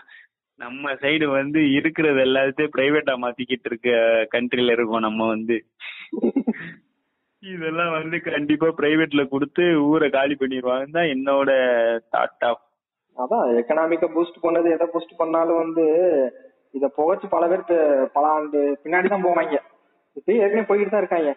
நம்ம 0.59 0.93
சைடு 1.03 1.27
வந்து 1.39 1.61
இருக்கிறது 1.77 2.21
எல்லாத்தையும் 2.27 2.75
பிரைவேட்டா 2.75 3.15
மாத்திக்கிட்டு 3.23 3.69
இருக்க 3.71 3.91
கண்ட்ரில 4.35 4.75
இருக்கோம் 4.77 5.07
நம்ம 5.07 5.27
வந்து. 5.35 5.57
இதெல்லாம் 7.43 7.93
வந்து 7.99 8.17
கண்டிப்பா 8.29 8.69
பிரைவேட்ல 8.81 9.23
கொடுத்து 9.33 9.65
ஊரை 9.91 10.09
காலி 10.17 10.35
பண்ணிடுவாங்க. 10.41 10.87
தான் 10.97 11.11
என்னோட 11.15 11.51
தாட் 12.15 12.45
ஆஃப் 12.51 12.63
அதான் 13.17 13.49
எக்கனாமிக்க 13.61 14.07
பூஸ்ட் 14.17 14.39
பண்ணது 14.45 14.69
எதை 14.75 14.87
பூஸ்ட் 14.93 15.19
பண்ணாலும் 15.23 15.63
வந்து 15.63 15.85
இத 16.77 16.87
புகைச்சு 16.99 17.27
பல 17.35 17.47
பேர் 17.51 17.65
பல 18.17 18.25
ஆண்டு 18.37 18.61
பின்னாடி 18.85 19.09
தான் 19.15 19.27
போவாங்க. 19.27 19.57
இப்பயும் 20.19 20.43
ஏற்கனவே 20.45 20.69
போயிட்டு 20.69 20.93
தான் 20.93 21.03
இருக்காங்க. 21.05 21.33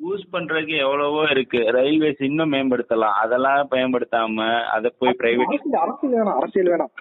பூஸ்ட் 0.00 0.32
பண்றதுக்கு 0.32 0.74
எவ்வளவோ 0.84 1.22
இருக்கு. 1.30 1.60
ரயில்வேஸ் 1.78 2.22
இன்னும் 2.28 2.52
மேம்படுத்தலாம். 2.52 3.18
அதெல்லாம் 3.24 3.70
பயன்படுத்தாம 3.70 4.46
அதை 4.76 4.88
போய் 4.98 5.18
பிரைவேட் 5.20 5.54
அரசியல் 5.84 6.16
வேணாம். 6.16 6.38
அரசியல் 6.40 6.70
வேணாம். 6.72 6.94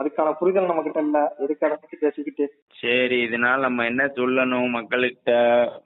அதுக்கான 0.00 0.32
புரிதல் 0.38 0.66
நம்ம 0.70 0.82
கிட்ட 0.86 1.00
இல்ல. 1.00 1.18
எதுக்கு 1.38 1.68
பத்தி 1.68 1.96
பேசிக்கிட்டு? 2.00 2.46
சரி 2.80 3.18
இதனால 3.26 3.64
நம்ம 3.66 3.84
என்ன 3.84 4.02
சொல்லணும் 4.16 4.68
மக்கள்கிட்ட? 4.76 5.30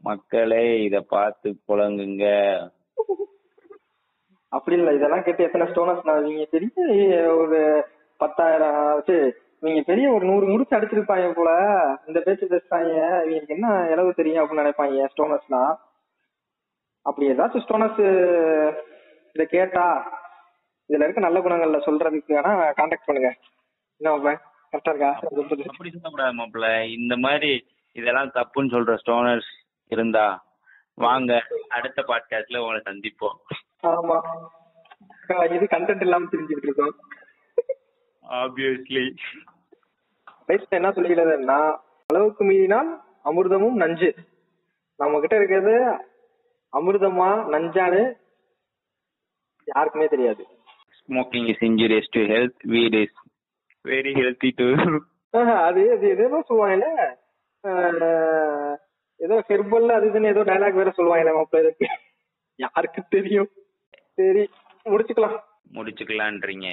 மக்களே 0.08 0.64
இத 0.86 0.96
பார்த்து 1.14 1.48
புழங்குங்க 1.68 2.24
அப்படி 4.52 4.76
இல்ல. 4.78 4.94
இதெல்லாம் 4.98 5.22
கேட்டு 5.22 5.46
எத்தனை 5.48 5.66
ஸ்டோனர்ஸ் 5.66 6.22
நீங்க 6.26 6.46
பெரிய 6.50 6.72
ஒரு 7.36 7.60
பத்தாயிரம் 8.20 9.02
சரி 9.06 9.30
நீங்க 9.62 9.80
பெரிய 9.82 10.10
ஒரு 10.10 10.24
நூறு 10.26 10.46
முடிச்சு 10.46 10.76
அடிச்சிருப்பாங்க 10.76 11.32
போல. 11.32 11.50
இந்த 12.06 12.20
பேச்சு 12.20 12.46
பேசுறாங்க. 12.46 12.92
இவங்களுக்கு 13.26 13.56
என்ன 13.56 13.88
இளவு 13.90 14.14
தெரியும் 14.14 14.42
அப்படின்னு 14.44 14.62
நினைப்பாங்க 14.64 15.08
ஸ்டோனர்ஸ்லாம் 15.14 15.72
அப்படி 17.06 17.28
ஏதாச்சும் 17.30 17.64
ஸ்டோனர்ஸ் 17.64 18.02
இத 19.34 19.44
கேட்டா 19.44 19.84
இதுல 20.90 21.06
இருக்க 21.06 21.20
நல்ல 21.20 21.38
குணங்கள்ல 21.40 21.78
சொல்றதுக்கு 21.86 22.36
வேணா 22.36 22.52
கான்டாக்ட் 22.78 23.06
பண்ணுங்க. 23.06 23.30
என்ன 24.00 24.36
கரெக்டா 24.72 24.90
இருக்கா? 24.90 25.10
அப்படி 25.10 25.90
சொல்லக்கூடாது 25.90 26.38
மாப்பிள்ள 26.38 26.68
இந்த 26.98 27.16
மாதிரி 27.16 27.50
இதெல்லாம் 27.96 28.30
தப்புன்னு 28.34 28.74
சொல்ற 28.74 28.94
ஸ்டோனர்ஸ் 28.94 29.50
இருந்தா 29.92 30.24
வாங்க 30.94 31.32
அடுத்த 31.68 32.04
பாட்காஸ்ட்ல 32.08 32.58
உங்களை 32.58 32.80
சந்திப்போம். 32.84 33.36
ஆமா. 33.86 34.16
இது 35.54 35.64
கண்டென்ட் 35.64 36.00
இல்லாம 36.00 36.28
தெரிஞ்சுக்கிட்டு 36.32 36.68
இருக்கோம். 36.68 36.94
ஆப்வியஸ்லி 38.28 39.04
ரைட் 40.48 40.66
என்ன 40.70 40.90
சொல்லிக்கிறதுன்னா 40.90 41.58
அளவுக்கு 42.10 42.44
மீறினால் 42.44 42.90
அமிர்தமும் 43.24 43.76
நஞ்சு. 43.76 44.10
நம்ம 45.00 45.20
கிட்ட 45.20 45.36
இருக்கிறது 45.36 45.74
அமிர்தமா 46.72 47.28
நஞ்சான்னு 47.52 48.02
யாருக்குமே 49.68 50.06
தெரியாது. 50.06 50.42
Smoking 50.98 51.48
is 51.48 51.62
injurious 51.62 52.10
to 52.12 52.20
health 52.26 52.62
weed 52.66 52.96
is 53.02 53.18
very 53.84 54.12
healthy 54.14 54.50
to 54.56 54.68
அது 55.60 55.80
அது 55.92 56.06
ஏதோ 56.16 56.38
சொல்லுவாங்கல்ல. 56.48 56.86
ஆஹ், 57.64 58.74
ஏதோ 59.20 59.36
ஹெர்பல் 59.48 59.88
அது 59.88 60.06
இதுன்னு 60.10 60.32
ஏதோ 60.32 60.42
டயலாக் 60.42 60.80
வேற 60.80 60.90
சொல்லுவாங்கல்ல 60.96 61.34
மாப்பிள்ள 61.36 61.88
யாருக்கு 62.58 63.00
தெரியும்? 63.10 63.50
சரி 64.18 64.42
முடிச்சுக்கலாம். 64.86 65.36
முடிச்சுக்கலான்றீங்க. 65.72 66.68